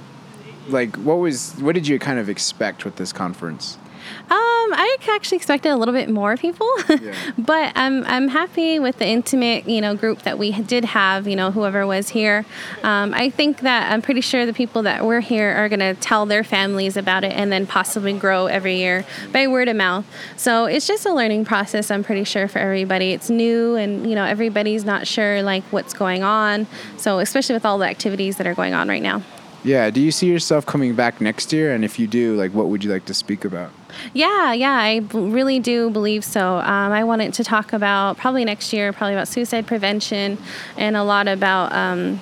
like 0.68 0.96
what 0.98 1.18
was 1.18 1.54
what 1.56 1.76
did 1.76 1.88
you 1.88 1.98
kind 2.00 2.20
of 2.20 2.30
expect 2.30 2.86
with 2.86 2.98
this 2.98 3.12
conference? 3.12 3.78
Um, 4.22 4.30
I 4.30 4.98
actually 5.10 5.38
expected 5.38 5.70
a 5.70 5.78
little 5.78 5.94
bit 5.94 6.10
more 6.10 6.38
people, 6.38 6.68
yeah. 6.90 7.14
but 7.38 7.72
I'm 7.76 8.04
I'm 8.06 8.28
happy 8.28 8.80
with 8.80 8.98
the 8.98 9.08
intimate 9.08 9.68
you 9.68 9.82
know 9.82 9.96
group 9.96 10.24
that 10.24 10.38
we 10.38 10.52
did 10.64 10.86
have. 10.86 11.28
You 11.28 11.36
know, 11.36 11.52
whoever 11.52 11.86
was 11.86 12.10
here. 12.10 12.46
Um, 12.84 13.14
I 13.14 13.30
think 13.30 13.62
that 13.62 13.92
I'm 13.92 14.02
pretty 14.02 14.22
sure 14.22 14.46
the 14.46 14.54
people 14.54 14.84
that 14.84 15.06
were 15.06 15.20
here 15.20 15.52
are 15.52 15.70
going 15.70 15.80
to 15.80 15.94
tell 15.96 16.26
their 16.26 16.44
families 16.44 16.98
about 16.98 17.24
it, 17.24 17.34
and 17.34 17.52
then 17.52 17.68
possibly 17.68 18.14
grow 18.14 18.48
every 18.48 18.78
year 18.78 19.06
by 19.32 19.48
word 19.48 19.68
of 19.68 19.76
mouth. 19.76 20.06
So 20.38 20.66
it's 20.66 20.88
just 20.88 21.06
a 21.06 21.14
learning 21.14 21.46
process. 21.46 21.92
I'm 21.92 22.04
pretty 22.04 22.24
sure 22.24 22.48
for 22.48 22.60
everybody. 22.60 23.12
It's 23.12 23.30
new, 23.30 23.76
and 23.76 24.10
you 24.10 24.16
know 24.16 24.26
everybody's 24.26 24.86
not 24.86 25.08
sure 25.08 25.42
like 25.42 25.64
what's 25.66 25.94
going 25.94 26.24
on. 26.24 26.68
So 26.98 27.20
especially 27.20 27.54
with 27.54 27.66
all 27.66 27.78
the 27.78 27.88
activities 27.88 28.38
that 28.38 28.48
are 28.48 28.56
going 28.56 28.74
on 28.74 28.90
right 28.90 29.04
now. 29.04 29.22
Yeah. 29.66 29.90
Do 29.90 30.00
you 30.00 30.12
see 30.12 30.28
yourself 30.28 30.66
coming 30.66 30.94
back 30.94 31.20
next 31.20 31.52
year? 31.52 31.74
And 31.74 31.84
if 31.84 31.98
you 31.98 32.06
do, 32.06 32.36
like, 32.36 32.54
what 32.54 32.68
would 32.68 32.84
you 32.84 32.92
like 32.92 33.06
to 33.06 33.16
speak 33.16 33.44
about? 33.44 33.72
Yeah, 34.14 34.54
yeah, 34.54 34.74
I 34.74 35.00
b- 35.00 35.18
really 35.18 35.60
do 35.60 35.90
believe 35.90 36.24
so. 36.24 36.58
Um, 36.58 36.92
I 36.92 37.04
wanted 37.04 37.34
to 37.36 37.44
talk 37.44 37.74
about 37.74 38.18
probably 38.18 38.46
next 38.46 38.74
year, 38.74 38.92
probably 38.94 39.14
about 39.14 39.28
suicide 39.28 39.68
prevention 39.68 40.38
and 40.78 40.96
a 40.96 41.04
lot 41.04 41.28
about. 41.28 41.74
Um, 41.74 42.20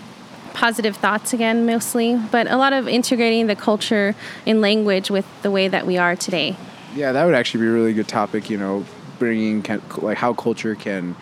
positive 0.53 0.95
thoughts 0.95 1.33
again 1.33 1.65
mostly 1.65 2.15
but 2.31 2.45
a 2.45 2.55
lot 2.57 2.73
of 2.73 2.87
integrating 2.87 3.47
the 3.47 3.55
culture 3.55 4.13
and 4.45 4.61
language 4.61 5.09
with 5.09 5.25
the 5.41 5.49
way 5.49 5.67
that 5.67 5.87
we 5.87 5.97
are 5.97 6.15
today. 6.15 6.55
Yeah 6.95 7.11
that 7.11 7.25
would 7.25 7.33
actually 7.33 7.61
be 7.61 7.67
a 7.69 7.71
really 7.71 7.91
good 7.93 8.07
topic 8.07 8.51
you 8.51 8.57
know 8.57 8.85
bringing 9.17 9.65
like 9.97 10.19
how 10.19 10.31
culture 10.33 10.75
can 10.75 11.15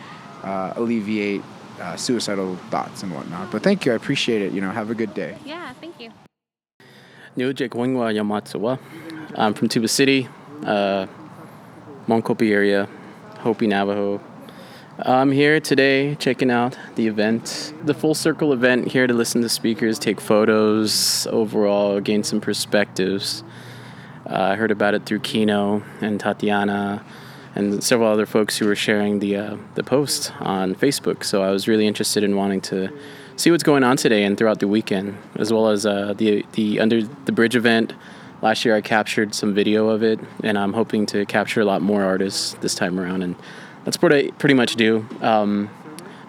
uh, 0.44 0.74
alleviate 0.76 1.42
uh, 1.80 1.96
suicidal 1.96 2.58
thoughts 2.70 3.04
and 3.04 3.14
whatnot. 3.14 3.52
But 3.52 3.64
thank 3.64 3.86
you 3.86 3.94
i 3.94 3.96
appreciate 3.96 4.42
it 4.42 4.52
you 4.52 4.60
know 4.60 4.72
have 4.72 4.90
a 4.90 4.96
good 4.96 5.14
day. 5.14 5.38
Yeah 5.46 5.74
thank 5.80 6.00
you. 6.00 6.12
I'm 9.36 9.54
from 9.54 9.70
Tuba 9.70 9.88
City 9.88 10.28
uh, 10.66 11.08
Moenkopi 12.08 12.52
area, 12.52 12.88
Hopi 13.40 13.68
Navajo. 13.68 14.22
I'm 15.00 15.32
here 15.32 15.60
today 15.60 16.16
checking 16.16 16.52
out 16.52 16.78
the 16.96 17.08
event, 17.08 17.74
the 17.84 17.94
Full 17.94 18.14
Circle 18.14 18.54
event, 18.54 18.90
here 18.90 19.08
to 19.08 19.14
listen 19.14 19.42
to 19.42 19.50
speakers, 19.50 19.98
take 19.98 20.22
photos, 20.22 21.26
overall 21.28 22.00
gain 22.00 22.24
some 22.24 22.40
perspectives. 22.42 23.44
Uh, 24.30 24.36
I 24.36 24.56
heard 24.56 24.72
about 24.72 24.94
it 24.94 25.06
through 25.06 25.20
Kino 25.20 25.84
and 26.02 26.20
Tatiana 26.20 27.04
and 27.56 27.84
several 27.84 28.10
other 28.12 28.26
folks 28.26 28.58
who 28.58 28.66
were 28.66 28.76
sharing 28.76 29.20
the 29.20 29.36
uh, 29.36 29.58
the 29.76 29.84
post 29.84 30.32
on 30.40 30.76
Facebook. 30.76 31.24
So 31.24 31.42
I 31.42 31.50
was 31.50 31.68
really 31.68 31.88
interested 31.88 32.24
in 32.24 32.36
wanting 32.36 32.62
to 32.62 32.90
see 33.36 33.52
what's 33.52 33.64
going 33.64 33.84
on 33.84 33.98
today 33.98 34.24
and 34.24 34.38
throughout 34.38 34.60
the 34.60 34.68
weekend, 34.68 35.18
as 35.36 35.52
well 35.52 35.70
as 35.70 35.86
uh, 35.86 36.14
the 36.18 36.46
the 36.54 36.80
under 36.80 37.02
the 37.02 37.32
bridge 37.32 37.56
event 37.56 37.94
last 38.42 38.66
year 38.66 38.76
I 38.76 38.82
captured 38.82 39.34
some 39.34 39.54
video 39.54 39.90
of 39.90 40.04
it, 40.04 40.20
and 40.44 40.58
I'm 40.58 40.74
hoping 40.74 41.06
to 41.08 41.26
capture 41.26 41.62
a 41.62 41.66
lot 41.66 41.82
more 41.82 42.04
artists 42.04 42.54
this 42.62 42.76
time 42.76 43.00
around. 43.00 43.22
And 43.22 43.36
that's 43.86 44.02
what 44.02 44.14
I 44.14 44.32
pretty 44.32 44.56
much 44.56 44.76
do. 44.76 45.08
Um, 45.22 45.70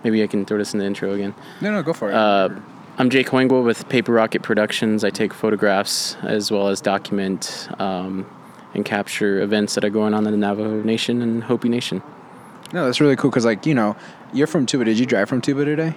maybe 0.04 0.22
I 0.22 0.26
can 0.26 0.44
throw 0.44 0.58
this 0.58 0.72
in 0.74 0.80
the 0.80 0.86
intro 0.86 1.12
again. 1.12 1.34
No, 1.60 1.72
no, 1.72 1.82
go 1.82 1.92
for 1.92 2.10
it. 2.10 2.14
Uh, 2.14 2.50
I'm 2.98 3.08
Jake 3.08 3.28
Hoyungowa 3.28 3.64
with 3.64 3.88
Paper 3.88 4.12
Rocket 4.12 4.42
Productions. 4.42 5.02
I 5.02 5.10
take 5.10 5.32
photographs 5.32 6.16
as 6.22 6.50
well 6.50 6.68
as 6.68 6.80
document 6.80 7.68
um, 7.78 8.26
and 8.74 8.84
capture 8.84 9.40
events 9.40 9.74
that 9.74 9.84
are 9.84 9.90
going 9.90 10.12
on 10.14 10.26
in 10.26 10.32
the 10.32 10.38
Navajo 10.38 10.82
Nation 10.82 11.22
and 11.22 11.44
Hopi 11.44 11.68
Nation. 11.68 12.02
No, 12.72 12.84
that's 12.84 13.00
really 13.00 13.16
cool 13.16 13.30
because, 13.30 13.44
like, 13.44 13.66
you 13.66 13.74
know, 13.74 13.96
you're 14.32 14.46
from 14.46 14.66
Tuba. 14.66 14.84
Did 14.84 14.98
you 14.98 15.06
drive 15.06 15.28
from 15.28 15.40
Tuba 15.40 15.64
today? 15.64 15.94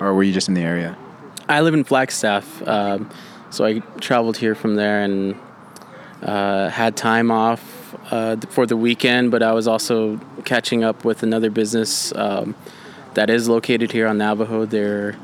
Or 0.00 0.14
were 0.14 0.22
you 0.22 0.32
just 0.32 0.48
in 0.48 0.54
the 0.54 0.62
area? 0.62 0.96
I 1.48 1.60
live 1.60 1.74
in 1.74 1.84
Flagstaff. 1.84 2.66
Um, 2.66 3.10
so 3.50 3.64
I 3.64 3.80
traveled 4.00 4.36
here 4.36 4.54
from 4.54 4.76
there 4.76 5.02
and 5.02 5.34
uh, 6.22 6.68
had 6.68 6.96
time 6.96 7.30
off 7.30 7.94
uh, 8.12 8.36
for 8.50 8.66
the 8.66 8.76
weekend, 8.76 9.30
but 9.30 9.42
I 9.42 9.52
was 9.52 9.66
also 9.66 10.18
catching 10.44 10.84
up 10.84 11.04
with 11.04 11.22
another 11.22 11.50
business 11.50 12.14
um, 12.14 12.54
that 13.14 13.30
is 13.30 13.48
located 13.48 13.92
here 13.92 14.06
on 14.06 14.18
Navajo. 14.18 14.64
They're 14.64 15.16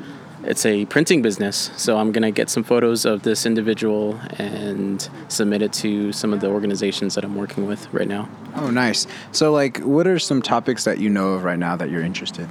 it's 0.43 0.65
a 0.65 0.85
printing 0.85 1.21
business. 1.21 1.71
So 1.75 1.97
I'm 1.97 2.11
gonna 2.11 2.31
get 2.31 2.49
some 2.49 2.63
photos 2.63 3.05
of 3.05 3.23
this 3.23 3.45
individual 3.45 4.19
and 4.37 5.07
submit 5.27 5.61
it 5.61 5.73
to 5.73 6.11
some 6.13 6.33
of 6.33 6.39
the 6.39 6.47
organizations 6.47 7.15
that 7.15 7.25
I'm 7.25 7.35
working 7.35 7.67
with 7.67 7.91
right 7.93 8.07
now. 8.07 8.29
Oh, 8.55 8.69
nice. 8.69 9.07
So, 9.31 9.51
like, 9.51 9.79
what 9.79 10.07
are 10.07 10.19
some 10.19 10.41
topics 10.41 10.85
that 10.85 10.99
you 10.99 11.09
know 11.09 11.33
of 11.33 11.43
right 11.43 11.59
now 11.59 11.75
that 11.75 11.89
you're 11.89 12.01
interested? 12.01 12.47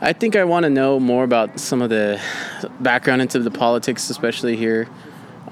I 0.00 0.12
think 0.12 0.36
I 0.36 0.44
want 0.44 0.64
to 0.64 0.70
know 0.70 0.98
more 0.98 1.24
about 1.24 1.60
some 1.60 1.82
of 1.82 1.90
the 1.90 2.20
background 2.80 3.22
into 3.22 3.38
the 3.38 3.50
politics, 3.50 4.10
especially 4.10 4.56
here. 4.56 4.88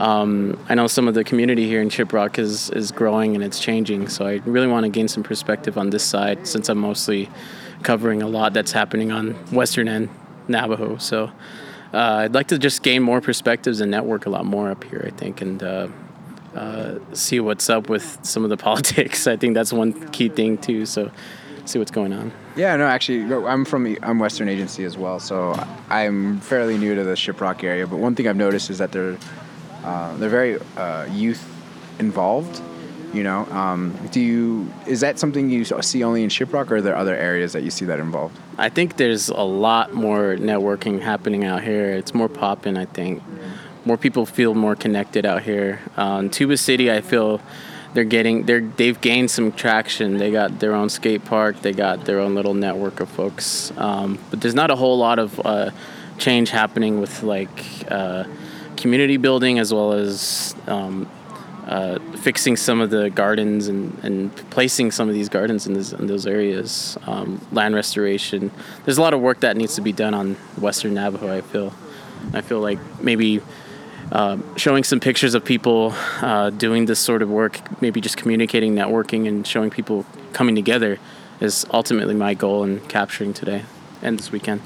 Um, 0.00 0.58
I 0.70 0.74
know 0.74 0.86
some 0.86 1.08
of 1.08 1.14
the 1.14 1.24
community 1.24 1.66
here 1.66 1.82
in 1.82 1.90
Shiprock 1.90 2.38
is 2.38 2.70
is 2.70 2.90
growing 2.90 3.34
and 3.34 3.44
it's 3.44 3.60
changing, 3.60 4.08
so 4.08 4.26
I 4.26 4.40
really 4.46 4.66
want 4.66 4.84
to 4.84 4.88
gain 4.88 5.08
some 5.08 5.22
perspective 5.22 5.76
on 5.76 5.90
this 5.90 6.02
side 6.02 6.46
since 6.46 6.70
I'm 6.70 6.78
mostly 6.78 7.28
covering 7.82 8.22
a 8.22 8.28
lot 8.28 8.54
that's 8.54 8.72
happening 8.72 9.12
on 9.12 9.34
Western 9.52 9.88
end 9.88 10.08
Navajo. 10.48 10.96
So 10.96 11.30
uh, 11.92 12.24
I'd 12.24 12.34
like 12.34 12.48
to 12.48 12.58
just 12.58 12.82
gain 12.82 13.02
more 13.02 13.20
perspectives 13.20 13.80
and 13.82 13.90
network 13.90 14.24
a 14.24 14.30
lot 14.30 14.46
more 14.46 14.70
up 14.70 14.82
here. 14.84 15.04
I 15.06 15.10
think 15.10 15.40
and. 15.40 15.62
Uh, 15.62 15.88
uh, 16.52 16.98
see 17.12 17.38
what's 17.38 17.70
up 17.70 17.88
with 17.88 18.18
some 18.22 18.42
of 18.42 18.50
the 18.50 18.56
politics. 18.68 19.28
I 19.28 19.36
think 19.36 19.54
that's 19.54 19.72
one 19.72 20.08
key 20.10 20.28
thing 20.28 20.58
too. 20.58 20.84
So, 20.84 21.12
see 21.64 21.78
what's 21.78 21.92
going 21.92 22.12
on. 22.12 22.32
Yeah, 22.56 22.74
no, 22.74 22.86
actually, 22.86 23.32
I'm 23.46 23.64
from 23.64 23.96
I'm 24.02 24.18
Western 24.18 24.48
Agency 24.48 24.82
as 24.82 24.98
well, 24.98 25.20
so 25.20 25.54
I'm 25.88 26.40
fairly 26.40 26.76
new 26.76 26.96
to 26.96 27.04
the 27.04 27.14
Shiprock 27.14 27.62
area. 27.62 27.86
But 27.86 27.98
one 27.98 28.16
thing 28.16 28.26
I've 28.26 28.36
noticed 28.36 28.68
is 28.68 28.78
that 28.78 28.90
they're 28.90 29.16
uh, 29.84 30.16
they're 30.16 30.28
very 30.28 30.58
uh, 30.76 31.06
youth 31.10 31.46
involved. 31.98 32.60
You 33.12 33.24
know, 33.24 33.44
um, 33.46 33.98
do 34.12 34.20
you 34.20 34.72
is 34.86 35.00
that 35.00 35.18
something 35.18 35.50
you 35.50 35.64
see 35.64 36.04
only 36.04 36.22
in 36.22 36.30
Shiprock, 36.30 36.70
or 36.70 36.76
are 36.76 36.80
there 36.82 36.94
other 36.94 37.16
areas 37.16 37.52
that 37.54 37.64
you 37.64 37.70
see 37.70 37.84
that 37.86 37.98
involved? 37.98 38.38
I 38.56 38.68
think 38.68 38.98
there's 38.98 39.28
a 39.28 39.42
lot 39.42 39.92
more 39.92 40.36
networking 40.36 41.00
happening 41.00 41.44
out 41.44 41.64
here. 41.64 41.90
It's 41.90 42.14
more 42.14 42.28
popping. 42.28 42.76
I 42.76 42.84
think 42.84 43.20
more 43.84 43.96
people 43.96 44.26
feel 44.26 44.54
more 44.54 44.76
connected 44.76 45.26
out 45.26 45.42
here. 45.42 45.80
In 45.98 46.30
Tuba 46.30 46.56
City, 46.56 46.88
I 46.92 47.00
feel 47.00 47.40
they're 47.94 48.04
getting 48.04 48.46
they're 48.46 48.60
they've 48.60 49.00
gained 49.00 49.30
some 49.30 49.52
traction. 49.52 50.18
They 50.18 50.30
got 50.30 50.60
their 50.60 50.74
own 50.74 50.88
skate 50.88 51.24
park. 51.24 51.60
They 51.62 51.72
got 51.72 52.04
their 52.04 52.20
own 52.20 52.34
little 52.34 52.54
network 52.54 53.00
of 53.00 53.08
folks. 53.08 53.72
Um, 53.76 54.18
but 54.30 54.40
there's 54.40 54.54
not 54.54 54.70
a 54.70 54.76
whole 54.76 54.98
lot 54.98 55.18
of 55.18 55.40
uh, 55.44 55.70
change 56.18 56.50
happening 56.50 57.00
with 57.00 57.22
like 57.22 57.50
uh, 57.90 58.24
community 58.80 59.16
building 59.16 59.58
as 59.58 59.72
well 59.72 59.92
as 59.92 60.54
um, 60.66 61.08
uh, 61.66 61.98
fixing 62.16 62.56
some 62.56 62.80
of 62.80 62.90
the 62.90 63.10
gardens 63.10 63.68
and, 63.68 63.96
and 64.02 64.34
placing 64.50 64.90
some 64.90 65.08
of 65.08 65.14
these 65.14 65.28
gardens 65.28 65.66
in, 65.66 65.74
this, 65.74 65.92
in 65.92 66.06
those 66.06 66.26
areas. 66.26 66.98
Um, 67.06 67.44
land 67.52 67.74
restoration. 67.74 68.50
There's 68.84 68.98
a 68.98 69.02
lot 69.02 69.14
of 69.14 69.20
work 69.20 69.40
that 69.40 69.56
needs 69.56 69.74
to 69.76 69.80
be 69.80 69.92
done 69.92 70.14
on 70.14 70.34
Western 70.58 70.94
Navajo. 70.94 71.32
I 71.32 71.40
feel. 71.40 71.72
I 72.34 72.42
feel 72.42 72.60
like 72.60 72.78
maybe 73.00 73.40
uh, 74.12 74.36
showing 74.56 74.84
some 74.84 75.00
pictures 75.00 75.34
of 75.34 75.44
people 75.44 75.94
uh, 76.20 76.50
doing 76.50 76.84
this 76.84 77.00
sort 77.00 77.22
of 77.22 77.30
work, 77.30 77.80
maybe 77.80 78.00
just 78.00 78.16
communicating, 78.16 78.74
networking, 78.74 79.26
and 79.26 79.46
showing 79.46 79.70
people 79.70 80.04
coming 80.32 80.54
together 80.54 80.98
is 81.40 81.64
ultimately 81.72 82.14
my 82.14 82.34
goal 82.34 82.64
in 82.64 82.80
capturing 82.88 83.32
today 83.32 83.64
and 84.02 84.18
this 84.18 84.30
weekend. 84.30 84.60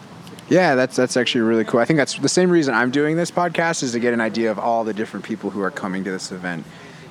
Yeah, 0.48 0.74
that's 0.74 0.96
that's 0.96 1.16
actually 1.16 1.42
really 1.42 1.64
cool. 1.64 1.80
I 1.80 1.84
think 1.84 1.96
that's 1.96 2.18
the 2.18 2.28
same 2.28 2.50
reason 2.50 2.74
I'm 2.74 2.90
doing 2.90 3.16
this 3.16 3.30
podcast 3.30 3.82
is 3.82 3.92
to 3.92 4.00
get 4.00 4.12
an 4.12 4.20
idea 4.20 4.50
of 4.50 4.58
all 4.58 4.84
the 4.84 4.92
different 4.92 5.24
people 5.24 5.50
who 5.50 5.62
are 5.62 5.70
coming 5.70 6.04
to 6.04 6.10
this 6.10 6.32
event 6.32 6.64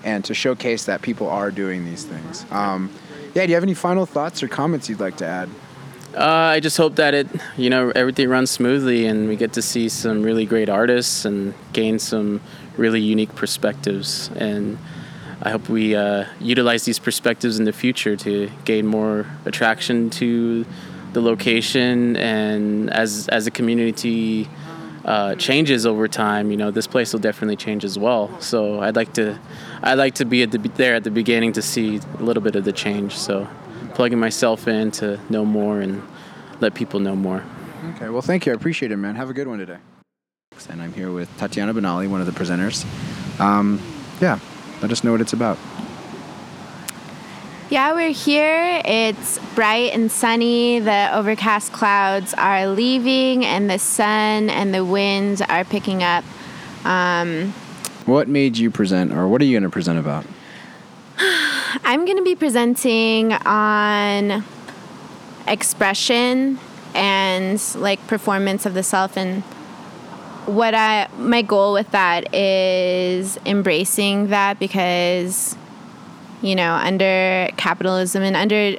and 0.03 0.23
to 0.25 0.33
showcase 0.33 0.85
that 0.85 1.01
people 1.01 1.29
are 1.29 1.49
doing 1.49 1.85
these 1.85 2.03
things. 2.03 2.45
Um, 2.51 2.91
yeah, 3.33 3.43
do 3.45 3.49
you 3.49 3.55
have 3.55 3.63
any 3.63 3.73
final 3.73 4.05
thoughts 4.05 4.43
or 4.43 4.47
comments 4.47 4.89
you'd 4.89 4.99
like 4.99 5.17
to 5.17 5.25
add? 5.25 5.49
Uh, 6.15 6.53
I 6.53 6.59
just 6.59 6.77
hope 6.77 6.95
that 6.97 7.15
it, 7.15 7.27
you 7.57 7.71
know, 7.71 7.89
everything 7.95 8.29
runs 8.29 8.51
smoothly 8.51 9.07
and 9.07 9.27
we 9.27 9.35
get 9.35 9.53
to 9.53 9.63
see 9.63 9.89
some 9.89 10.21
really 10.21 10.45
great 10.45 10.69
artists 10.69 11.25
and 11.25 11.55
gain 11.71 11.97
some 11.97 12.39
really 12.77 13.01
unique 13.01 13.33
perspectives. 13.33 14.29
And 14.35 14.77
I 15.41 15.49
hope 15.49 15.69
we 15.69 15.95
uh, 15.95 16.25
utilize 16.39 16.85
these 16.85 16.99
perspectives 16.99 17.57
in 17.57 17.65
the 17.65 17.73
future 17.73 18.15
to 18.17 18.51
gain 18.63 18.85
more 18.85 19.25
attraction 19.45 20.11
to 20.11 20.65
the 21.13 21.21
location. 21.21 22.15
And 22.17 22.89
as 22.91 23.27
as 23.29 23.45
the 23.45 23.51
community 23.51 24.49
uh, 25.05 25.35
changes 25.35 25.85
over 25.85 26.07
time, 26.07 26.51
you 26.51 26.57
know, 26.57 26.71
this 26.71 26.87
place 26.87 27.13
will 27.13 27.19
definitely 27.19 27.55
change 27.55 27.83
as 27.83 27.97
well. 27.99 28.29
So 28.39 28.79
I'd 28.79 28.95
like 28.95 29.13
to, 29.13 29.37
I'd 29.81 29.95
like 29.95 30.15
to 30.15 30.25
be 30.25 30.43
at 30.43 30.51
the, 30.51 30.57
there 30.57 30.95
at 30.95 31.03
the 31.03 31.11
beginning 31.11 31.53
to 31.53 31.61
see 31.61 31.99
a 32.19 32.23
little 32.23 32.41
bit 32.41 32.55
of 32.55 32.63
the 32.63 32.71
change. 32.71 33.15
So 33.17 33.47
plugging 33.93 34.19
myself 34.19 34.67
in 34.67 34.91
to 34.91 35.19
know 35.29 35.45
more 35.45 35.81
and 35.81 36.01
let 36.61 36.73
people 36.73 36.99
know 36.99 37.15
more. 37.15 37.43
Okay, 37.95 38.09
well, 38.09 38.21
thank 38.21 38.45
you. 38.45 38.53
I 38.53 38.55
appreciate 38.55 38.91
it, 38.91 38.97
man. 38.97 39.15
Have 39.15 39.29
a 39.29 39.33
good 39.33 39.47
one 39.47 39.59
today. 39.59 39.77
And 40.69 40.81
I'm 40.81 40.93
here 40.93 41.11
with 41.11 41.35
Tatiana 41.37 41.73
Benally, 41.73 42.09
one 42.09 42.21
of 42.21 42.27
the 42.27 42.31
presenters. 42.31 42.85
Um, 43.41 43.81
yeah, 44.21 44.39
let 44.81 44.91
us 44.91 45.03
know 45.03 45.11
what 45.11 45.19
it's 45.19 45.33
about. 45.33 45.57
Yeah, 47.73 47.93
we're 47.93 48.11
here. 48.11 48.83
It's 48.85 49.39
bright 49.55 49.93
and 49.93 50.11
sunny. 50.11 50.77
The 50.77 51.09
overcast 51.11 51.73
clouds 51.73 52.35
are 52.35 52.67
leaving, 52.67 53.43
and 53.43 53.67
the 53.67 53.79
sun 53.79 54.51
and 54.51 54.71
the 54.71 54.85
winds 54.85 55.41
are 55.41 55.65
picking 55.65 56.03
up. 56.03 56.23
Um, 56.85 57.51
what 58.05 58.27
made 58.27 58.57
you 58.57 58.69
present, 58.69 59.11
or 59.11 59.27
what 59.27 59.41
are 59.41 59.45
you 59.45 59.53
going 59.53 59.63
to 59.63 59.71
present 59.71 59.97
about? 59.97 60.23
I'm 61.17 62.05
going 62.05 62.17
to 62.17 62.23
be 62.23 62.35
presenting 62.35 63.33
on 63.33 64.45
expression 65.47 66.59
and 66.93 67.59
like 67.73 68.05
performance 68.05 68.67
of 68.67 68.75
the 68.75 68.83
self 68.83 69.17
and 69.17 69.41
what 70.45 70.75
I 70.75 71.07
my 71.17 71.41
goal 71.41 71.73
with 71.73 71.89
that 71.89 72.35
is 72.35 73.39
embracing 73.47 74.27
that 74.27 74.59
because 74.59 75.57
you 76.43 76.55
know 76.55 76.73
under 76.73 77.49
capitalism 77.57 78.21
and 78.21 78.35
under 78.35 78.77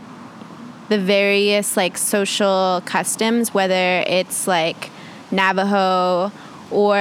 the 0.90 0.98
various 0.98 1.76
like 1.76 1.98
social 1.98 2.80
customs 2.84 3.52
whether 3.52 4.04
it's 4.06 4.46
like 4.46 4.90
Navajo 5.32 6.30
or 6.70 6.96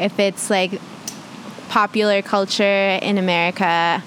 if 0.00 0.18
it's 0.18 0.50
like 0.50 0.80
popular 1.68 2.22
culture 2.22 2.98
in 3.02 3.18
America 3.18 4.02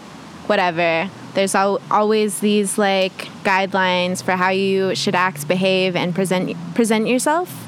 whatever. 0.52 1.10
There's 1.34 1.56
al- 1.56 1.82
always 1.89 2.41
these 2.41 2.78
like 2.78 3.30
guidelines 3.43 4.21
for 4.21 4.34
how 4.34 4.50
you 4.50 4.95
should 4.95 5.15
act, 5.15 5.47
behave, 5.47 5.95
and 5.95 6.13
present 6.13 6.58
present 6.76 7.08
yourself, 7.08 7.67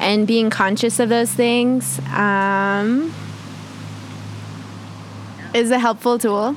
and 0.00 0.26
being 0.26 0.50
conscious 0.50 0.98
of 0.98 1.08
those 1.08 1.32
things 1.32 2.00
um, 2.08 3.14
is 5.54 5.70
a 5.70 5.78
helpful 5.78 6.18
tool. 6.18 6.56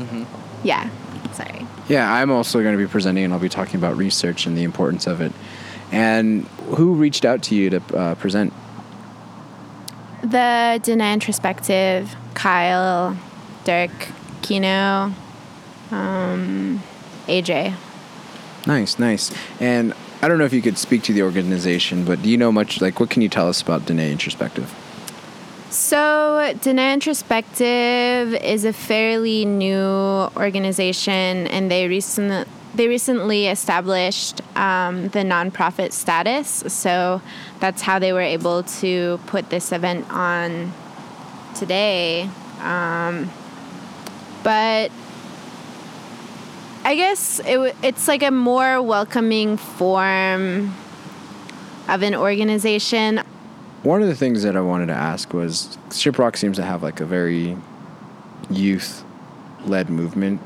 Mm-hmm. 0.00 0.66
Yeah. 0.66 0.88
Sorry. 1.32 1.66
Yeah, 1.88 2.12
I'm 2.12 2.30
also 2.30 2.62
going 2.62 2.76
to 2.76 2.82
be 2.82 2.88
presenting, 2.88 3.24
and 3.24 3.32
I'll 3.32 3.40
be 3.40 3.48
talking 3.48 3.76
about 3.76 3.96
research 3.96 4.46
and 4.46 4.56
the 4.56 4.62
importance 4.62 5.06
of 5.06 5.20
it. 5.20 5.32
And 5.92 6.44
who 6.76 6.94
reached 6.94 7.24
out 7.24 7.42
to 7.44 7.54
you 7.54 7.70
to 7.70 7.96
uh, 7.96 8.14
present? 8.14 8.52
The 10.22 10.80
Dene 10.82 11.00
Introspective, 11.00 12.14
Kyle, 12.34 13.16
Dirk, 13.64 13.90
Kino, 14.42 15.12
um, 15.90 16.82
AJ. 17.26 17.74
Nice, 18.66 18.98
nice. 18.98 19.32
And 19.58 19.94
I 20.22 20.28
don't 20.28 20.38
know 20.38 20.44
if 20.44 20.52
you 20.52 20.62
could 20.62 20.78
speak 20.78 21.02
to 21.04 21.12
the 21.12 21.22
organization, 21.22 22.04
but 22.04 22.22
do 22.22 22.28
you 22.28 22.36
know 22.36 22.52
much? 22.52 22.80
Like, 22.80 23.00
what 23.00 23.10
can 23.10 23.22
you 23.22 23.28
tell 23.28 23.48
us 23.48 23.62
about 23.62 23.86
Dene 23.86 24.00
Introspective? 24.00 24.72
So, 25.70 26.52
Dene 26.62 26.94
Introspective 26.94 28.34
is 28.34 28.64
a 28.64 28.72
fairly 28.72 29.44
new 29.44 29.78
organization, 30.36 31.46
and 31.46 31.70
they 31.70 31.86
recently 31.86 32.44
they 32.74 32.88
recently 32.88 33.46
established 33.48 34.40
um, 34.56 35.08
the 35.08 35.20
nonprofit 35.20 35.92
status. 35.92 36.48
So 36.68 37.20
that's 37.58 37.82
how 37.82 37.98
they 37.98 38.12
were 38.12 38.20
able 38.20 38.62
to 38.62 39.18
put 39.26 39.50
this 39.50 39.72
event 39.72 40.10
on 40.10 40.72
today. 41.54 42.28
Um, 42.60 43.30
but 44.42 44.90
I 46.84 46.94
guess 46.94 47.40
it, 47.44 47.76
it's 47.82 48.08
like 48.08 48.22
a 48.22 48.30
more 48.30 48.80
welcoming 48.82 49.56
form 49.56 50.74
of 51.88 52.02
an 52.02 52.14
organization. 52.14 53.20
One 53.82 54.02
of 54.02 54.08
the 54.08 54.14
things 54.14 54.42
that 54.42 54.56
I 54.56 54.60
wanted 54.60 54.86
to 54.86 54.94
ask 54.94 55.32
was 55.32 55.78
Shiprock 55.88 56.36
seems 56.36 56.58
to 56.58 56.62
have 56.62 56.82
like 56.82 57.00
a 57.00 57.06
very 57.06 57.56
youth 58.50 59.04
led 59.64 59.88
movement 59.88 60.40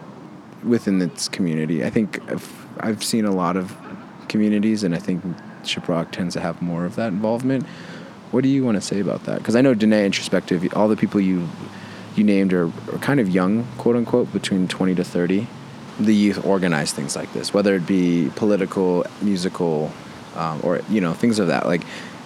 within 0.62 1.02
its 1.02 1.28
community. 1.28 1.84
I 1.84 1.90
think 1.90 2.20
I've, 2.30 2.66
I've 2.78 3.02
seen 3.02 3.24
a 3.24 3.34
lot 3.34 3.56
of 3.56 3.76
communities, 4.28 4.84
and 4.84 4.94
I 4.94 4.98
think 4.98 5.24
Shiprock 5.62 6.12
tends 6.12 6.34
to 6.34 6.40
have 6.40 6.62
more 6.62 6.84
of 6.84 6.96
that 6.96 7.08
involvement. 7.08 7.66
What 8.30 8.42
do 8.42 8.48
you 8.48 8.64
want 8.64 8.76
to 8.76 8.80
say 8.80 9.00
about 9.00 9.24
that? 9.24 9.38
Because 9.38 9.56
I 9.56 9.60
know 9.60 9.74
Dene 9.74 9.92
Introspective, 9.92 10.66
all 10.76 10.88
the 10.88 10.96
people 10.96 11.20
you 11.20 11.48
you 12.16 12.22
named 12.22 12.52
are, 12.52 12.66
are 12.66 12.98
kind 13.00 13.18
of 13.18 13.28
young, 13.28 13.66
quote 13.76 13.96
unquote, 13.96 14.32
between 14.32 14.68
20 14.68 14.94
to 14.94 15.04
30. 15.04 15.48
The 15.98 16.14
youth 16.14 16.44
organize 16.44 16.92
things 16.92 17.16
like 17.16 17.32
this, 17.32 17.52
whether 17.52 17.74
it 17.74 17.86
be 17.86 18.30
political, 18.36 19.04
musical, 19.20 19.92
um, 20.36 20.60
or 20.62 20.80
you 20.88 21.00
know 21.00 21.12
things 21.12 21.38
of 21.38 21.48
that. 21.48 21.66
Like, 21.66 21.82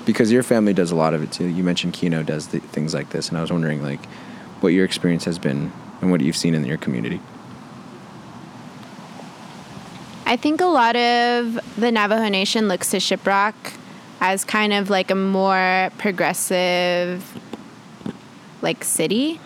because 0.09 0.33
your 0.33 0.43
family 0.43 0.73
does 0.73 0.91
a 0.91 0.97
lot 0.97 1.13
of 1.13 1.23
it 1.23 1.31
too. 1.31 1.47
You 1.47 1.63
mentioned 1.63 1.93
Kino 1.93 2.23
does 2.23 2.49
the, 2.49 2.61
things 2.61 2.95
like 2.95 3.11
this, 3.11 3.29
and 3.29 3.37
I 3.37 3.43
was 3.43 3.53
wondering 3.53 3.83
like 3.83 4.03
what 4.61 4.71
your 4.71 4.87
experience 4.87 5.27
has 5.27 5.39
been 5.39 5.71
and 6.01 6.11
what 6.11 6.23
you've 6.23 6.35
seen 6.35 6.55
in 6.55 6.65
your 6.65 6.79
community. 6.79 7.21
I 10.25 10.39
think 10.39 10.63
a 10.63 10.67
lot 10.67 10.97
of 10.97 11.61
the 11.77 11.93
Navajo 11.93 12.27
Nation 12.31 12.69
looks 12.69 12.91
to 12.93 12.97
Shiprock 12.97 13.53
as 14.19 14.47
kind 14.47 14.73
of 14.73 14.89
like 14.89 15.11
a 15.11 15.15
more 15.15 15.91
progressive 15.99 17.23
like 18.63 18.85
city. 18.85 19.39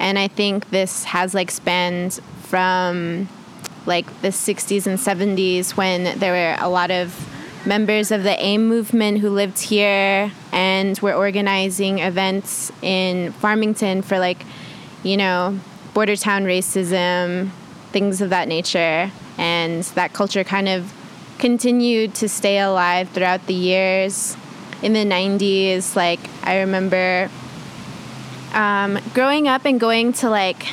And 0.00 0.18
I 0.18 0.26
think 0.26 0.70
this 0.70 1.04
has 1.04 1.34
like 1.34 1.52
spanned 1.52 2.14
from 2.42 3.28
like 3.86 4.06
the 4.22 4.28
60s 4.28 4.88
and 4.88 4.98
70s 4.98 5.76
when 5.76 6.18
there 6.18 6.32
were 6.32 6.56
a 6.60 6.68
lot 6.68 6.90
of 6.90 7.30
members 7.66 8.10
of 8.10 8.22
the 8.22 8.42
AIM 8.42 8.68
movement 8.68 9.18
who 9.18 9.30
lived 9.30 9.58
here 9.58 10.30
and 10.52 10.98
were 11.00 11.14
organizing 11.14 11.98
events 11.98 12.70
in 12.82 13.32
Farmington 13.32 14.02
for 14.02 14.18
like, 14.18 14.44
you 15.02 15.16
know, 15.16 15.58
border 15.94 16.16
town 16.16 16.44
racism, 16.44 17.50
things 17.92 18.20
of 18.20 18.30
that 18.30 18.48
nature. 18.48 19.10
And 19.38 19.82
that 19.94 20.12
culture 20.12 20.44
kind 20.44 20.68
of 20.68 20.92
continued 21.38 22.14
to 22.16 22.28
stay 22.28 22.58
alive 22.58 23.08
throughout 23.10 23.46
the 23.46 23.54
years. 23.54 24.36
In 24.82 24.92
the 24.92 25.04
90s, 25.04 25.96
like, 25.96 26.20
I 26.42 26.60
remember 26.60 27.30
um, 28.52 28.98
growing 29.14 29.48
up 29.48 29.64
and 29.64 29.80
going 29.80 30.12
to 30.14 30.28
like 30.28 30.66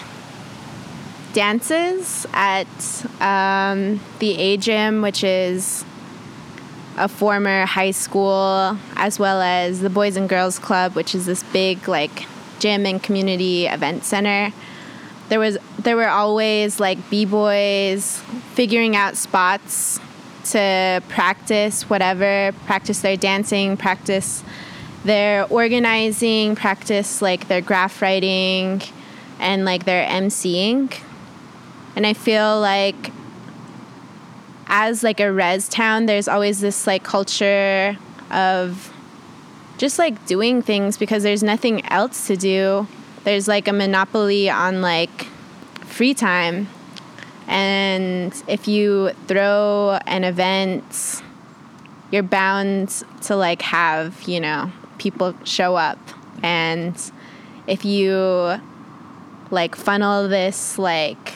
dances 1.33 2.25
at 2.33 2.67
um, 3.21 4.01
the 4.19 4.37
A 4.37 4.57
Gym, 4.57 5.01
which 5.01 5.23
is 5.23 5.85
a 6.97 7.07
former 7.07 7.65
high 7.65 7.91
school, 7.91 8.77
as 8.95 9.17
well 9.19 9.41
as 9.41 9.81
the 9.81 9.89
Boys 9.89 10.15
and 10.15 10.27
Girls 10.27 10.59
Club, 10.59 10.95
which 10.95 11.15
is 11.15 11.25
this 11.25 11.43
big 11.43 11.87
like 11.87 12.25
gym 12.59 12.85
and 12.85 13.01
community 13.01 13.67
event 13.67 14.03
center. 14.03 14.53
There 15.29 15.39
was 15.39 15.57
there 15.79 15.95
were 15.95 16.09
always 16.09 16.79
like 16.79 17.09
b 17.09 17.25
boys 17.25 18.19
figuring 18.53 18.95
out 18.95 19.15
spots 19.15 19.99
to 20.51 21.01
practice 21.09 21.89
whatever, 21.89 22.51
practice 22.65 23.01
their 23.01 23.17
dancing, 23.17 23.77
practice 23.77 24.43
their 25.03 25.45
organizing, 25.45 26.55
practice 26.55 27.21
like 27.21 27.47
their 27.47 27.61
graph 27.61 28.01
writing, 28.01 28.81
and 29.39 29.65
like 29.65 29.85
their 29.85 30.05
emceeing. 30.07 30.93
And 31.95 32.05
I 32.05 32.13
feel 32.13 32.59
like 32.59 33.11
as 34.71 35.03
like 35.03 35.19
a 35.19 35.31
res 35.31 35.67
town, 35.67 36.05
there's 36.05 36.29
always 36.29 36.61
this 36.61 36.87
like 36.87 37.03
culture 37.03 37.97
of 38.31 38.91
just 39.77 39.99
like 39.99 40.25
doing 40.25 40.61
things 40.61 40.97
because 40.97 41.23
there's 41.23 41.43
nothing 41.43 41.85
else 41.87 42.25
to 42.27 42.37
do. 42.37 42.87
There's 43.25 43.47
like 43.49 43.67
a 43.67 43.73
monopoly 43.73 44.49
on 44.49 44.81
like 44.81 45.25
free 45.83 46.13
time. 46.13 46.69
And 47.47 48.33
if 48.47 48.67
you 48.67 49.11
throw 49.27 49.99
an 50.07 50.23
event, 50.23 51.21
you're 52.09 52.23
bound 52.23 53.03
to 53.23 53.35
like 53.35 53.61
have, 53.63 54.23
you 54.23 54.39
know, 54.39 54.71
people 54.97 55.35
show 55.43 55.75
up. 55.75 55.99
And 56.41 56.95
if 57.67 57.83
you 57.83 58.55
like 59.51 59.75
funnel 59.75 60.29
this 60.29 60.77
like 60.77 61.33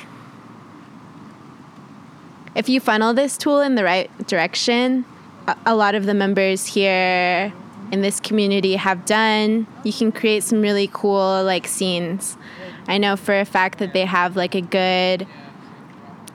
if 2.55 2.69
you 2.69 2.79
funnel 2.79 3.13
this 3.13 3.37
tool 3.37 3.59
in 3.59 3.75
the 3.75 3.83
right 3.83 4.09
direction, 4.27 5.05
a, 5.47 5.57
a 5.67 5.75
lot 5.75 5.93
of 5.93 6.05
the 6.05 6.13
members 6.13 6.65
here 6.65 7.53
in 7.91 8.01
this 8.01 8.19
community 8.19 8.75
have 8.75 9.05
done, 9.05 9.67
you 9.83 9.93
can 9.93 10.11
create 10.11 10.43
some 10.43 10.61
really 10.61 10.89
cool 10.91 11.43
like 11.43 11.67
scenes. 11.67 12.37
I 12.87 12.97
know 12.97 13.15
for 13.15 13.39
a 13.39 13.45
fact 13.45 13.79
that 13.79 13.93
they 13.93 14.05
have 14.05 14.35
like 14.35 14.55
a 14.55 14.61
good 14.61 15.27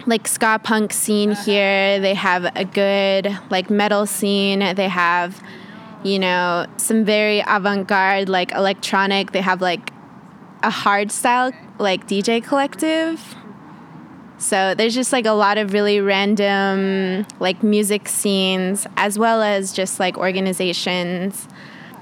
like 0.06 0.26
ska 0.28 0.60
punk 0.62 0.92
scene 0.92 1.32
here. 1.32 2.00
They 2.00 2.14
have 2.14 2.44
a 2.56 2.64
good 2.64 3.36
like 3.50 3.70
metal 3.70 4.06
scene. 4.06 4.74
They 4.74 4.88
have 4.88 5.42
you 6.02 6.18
know 6.18 6.66
some 6.76 7.04
very 7.04 7.40
avant-garde 7.46 8.28
like 8.28 8.52
electronic. 8.52 9.32
They 9.32 9.42
have 9.42 9.60
like 9.60 9.92
a 10.62 10.70
hard 10.70 11.10
style 11.10 11.52
like 11.78 12.06
DJ 12.06 12.42
collective. 12.42 13.34
So 14.50 14.74
there's 14.74 14.96
just 14.96 15.12
like 15.12 15.26
a 15.26 15.32
lot 15.32 15.58
of 15.58 15.72
really 15.72 16.00
random 16.00 17.24
like 17.38 17.62
music 17.62 18.08
scenes 18.08 18.84
as 18.96 19.16
well 19.16 19.42
as 19.42 19.72
just 19.72 20.00
like 20.00 20.18
organizations 20.18 21.46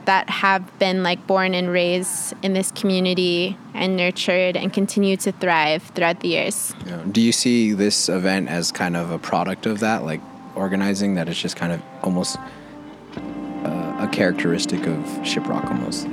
that 0.06 0.30
have 0.30 0.78
been 0.78 1.02
like 1.02 1.26
born 1.26 1.52
and 1.52 1.68
raised 1.68 2.32
in 2.42 2.54
this 2.54 2.72
community 2.72 3.58
and 3.74 3.98
nurtured 3.98 4.56
and 4.56 4.72
continue 4.72 5.14
to 5.18 5.32
thrive 5.32 5.82
throughout 5.94 6.20
the 6.20 6.28
years. 6.28 6.74
Do 7.12 7.20
you 7.20 7.32
see 7.32 7.74
this 7.74 8.08
event 8.08 8.48
as 8.48 8.72
kind 8.72 8.96
of 8.96 9.10
a 9.10 9.18
product 9.18 9.66
of 9.66 9.80
that, 9.80 10.04
like 10.04 10.22
organizing 10.54 11.16
that 11.16 11.28
is 11.28 11.38
just 11.38 11.54
kind 11.54 11.74
of 11.74 11.82
almost 12.02 12.38
uh, 12.38 13.98
a 14.00 14.08
characteristic 14.10 14.86
of 14.86 15.04
Shiprock 15.20 15.66
almost? 15.66 16.06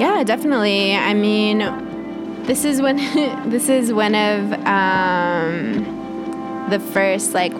Yeah, 0.00 0.24
definitely. 0.24 0.96
I 0.96 1.14
mean, 1.14 1.60
this 2.44 2.64
is 2.64 2.80
when 2.80 2.96
this 3.50 3.68
is 3.68 3.92
one 3.92 4.14
of 4.14 4.52
um, 4.66 6.68
the 6.70 6.78
first 6.78 7.34
like 7.34 7.52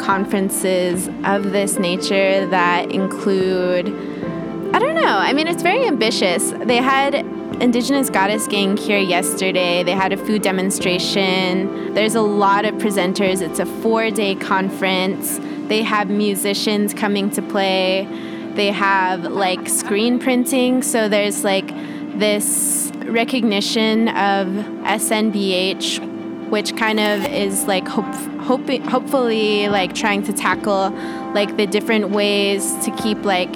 conferences 0.00 1.08
of 1.24 1.52
this 1.52 1.78
nature 1.78 2.46
that 2.46 2.90
include 2.90 3.88
I 4.72 4.78
don't 4.78 4.94
know. 4.94 5.18
I 5.18 5.32
mean, 5.32 5.48
it's 5.48 5.64
very 5.64 5.84
ambitious. 5.84 6.52
They 6.52 6.76
had 6.76 7.14
Indigenous 7.60 8.08
Goddess 8.08 8.46
Gang 8.46 8.76
here 8.76 9.00
yesterday. 9.00 9.82
They 9.82 9.92
had 9.92 10.12
a 10.12 10.16
food 10.16 10.42
demonstration. 10.42 11.92
There's 11.92 12.14
a 12.14 12.22
lot 12.22 12.64
of 12.64 12.76
presenters. 12.76 13.42
It's 13.42 13.58
a 13.58 13.66
four 13.66 14.10
day 14.10 14.36
conference. 14.36 15.40
They 15.68 15.82
have 15.82 16.08
musicians 16.08 16.94
coming 16.94 17.30
to 17.30 17.42
play. 17.42 18.06
They 18.54 18.68
have 18.68 19.24
like 19.24 19.68
screen 19.68 20.20
printing. 20.20 20.82
So 20.82 21.08
there's 21.08 21.42
like 21.42 21.68
this 22.18 22.89
recognition 23.06 24.08
of 24.08 24.48
SNBH, 24.84 26.48
which 26.50 26.76
kind 26.76 27.00
of 27.00 27.24
is 27.26 27.66
like 27.66 27.86
hope, 27.86 28.12
hoping, 28.42 28.82
hopefully 28.82 29.68
like 29.68 29.94
trying 29.94 30.22
to 30.24 30.32
tackle 30.32 30.90
like 31.34 31.56
the 31.56 31.66
different 31.66 32.10
ways 32.10 32.74
to 32.84 32.90
keep 32.96 33.24
like 33.24 33.54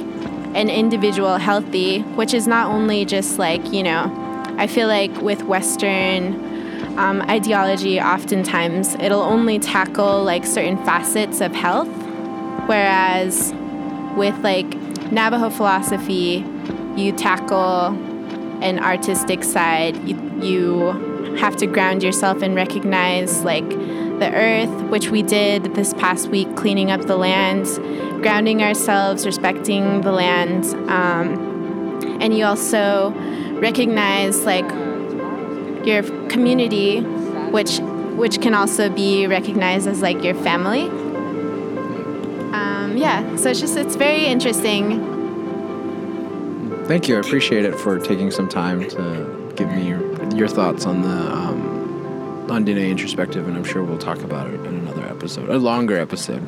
an 0.55 0.71
individual 0.71 1.37
healthy, 1.37 2.01
which 2.15 2.33
is 2.33 2.47
not 2.47 2.69
only 2.69 3.05
just 3.05 3.39
like, 3.39 3.73
you 3.73 3.83
know, 3.83 4.13
I 4.57 4.67
feel 4.67 4.87
like 4.87 5.15
with 5.21 5.43
Western 5.43 6.99
um, 6.99 7.23
ideology, 7.23 8.01
oftentimes 8.01 8.95
it'll 8.97 9.23
only 9.23 9.59
tackle 9.59 10.23
like 10.23 10.47
certain 10.47 10.77
facets 10.85 11.41
of 11.41 11.53
health, 11.53 11.89
whereas 12.67 13.53
with 14.17 14.39
like 14.45 14.77
Navajo 15.11 15.51
philosophy, 15.51 16.45
you 16.97 17.11
tackle 17.11 17.99
an 18.65 18.79
artistic 18.79 19.45
side. 19.45 19.97
You, 20.09 20.17
you 20.43 21.37
have 21.37 21.57
to 21.59 21.67
ground 21.67 22.03
yourself 22.03 22.43
and 22.43 22.55
recognize 22.55 23.45
like 23.45 23.69
the 23.69 24.31
earth, 24.33 24.71
which 24.91 25.11
we 25.11 25.23
did 25.23 25.75
this 25.75 25.93
past 25.95 26.29
week, 26.29 26.57
cleaning 26.57 26.91
up 26.91 27.03
the 27.03 27.17
land, 27.17 27.67
grounding 28.23 28.63
ourselves, 28.63 29.27
respecting 29.27 30.01
the 30.01 30.13
land. 30.13 30.65
Um, 30.91 32.19
and 32.21 32.37
you 32.37 32.45
also 32.45 33.11
recognize 33.61 34.45
like 34.45 34.69
your 35.87 36.03
community, 36.29 37.01
which 37.01 37.79
which 38.15 38.41
can 38.41 38.55
also 38.55 38.89
be 38.89 39.27
recognized 39.27 39.89
as 39.89 40.01
like 40.01 40.23
your 40.23 40.35
family. 40.37 40.83
Um, 42.55 42.97
yeah, 42.97 43.37
so 43.37 43.51
it's 43.51 43.61
just 43.61 43.77
it's 43.77 43.97
very 43.97 44.25
interesting. 44.27 45.14
Thank 46.87 47.09
you. 47.09 47.17
I 47.17 47.21
appreciate 47.21 47.65
it 47.65 47.79
for 47.79 47.99
taking 47.99 48.31
some 48.31 48.49
time 48.49 48.89
to 48.91 49.53
give 49.57 49.69
me 49.69 49.89
your, 49.89 50.35
your 50.35 50.49
thoughts 50.49 50.85
on 50.87 51.03
the 51.03 51.33
um, 51.33 52.51
on 52.51 52.65
Dene 52.65 52.79
introspective, 52.79 53.49
and 53.49 53.57
I'm 53.57 53.65
sure 53.65 53.83
we'll 53.83 53.99
talk 53.99 54.21
about 54.23 54.49
it 54.49 54.61
in 54.61 54.67
another 54.67 55.07
episode, 55.07 55.49
a 55.49 55.59
longer 55.59 55.99
episode. 55.99 56.47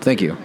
Thank 0.00 0.20
you. 0.20 0.36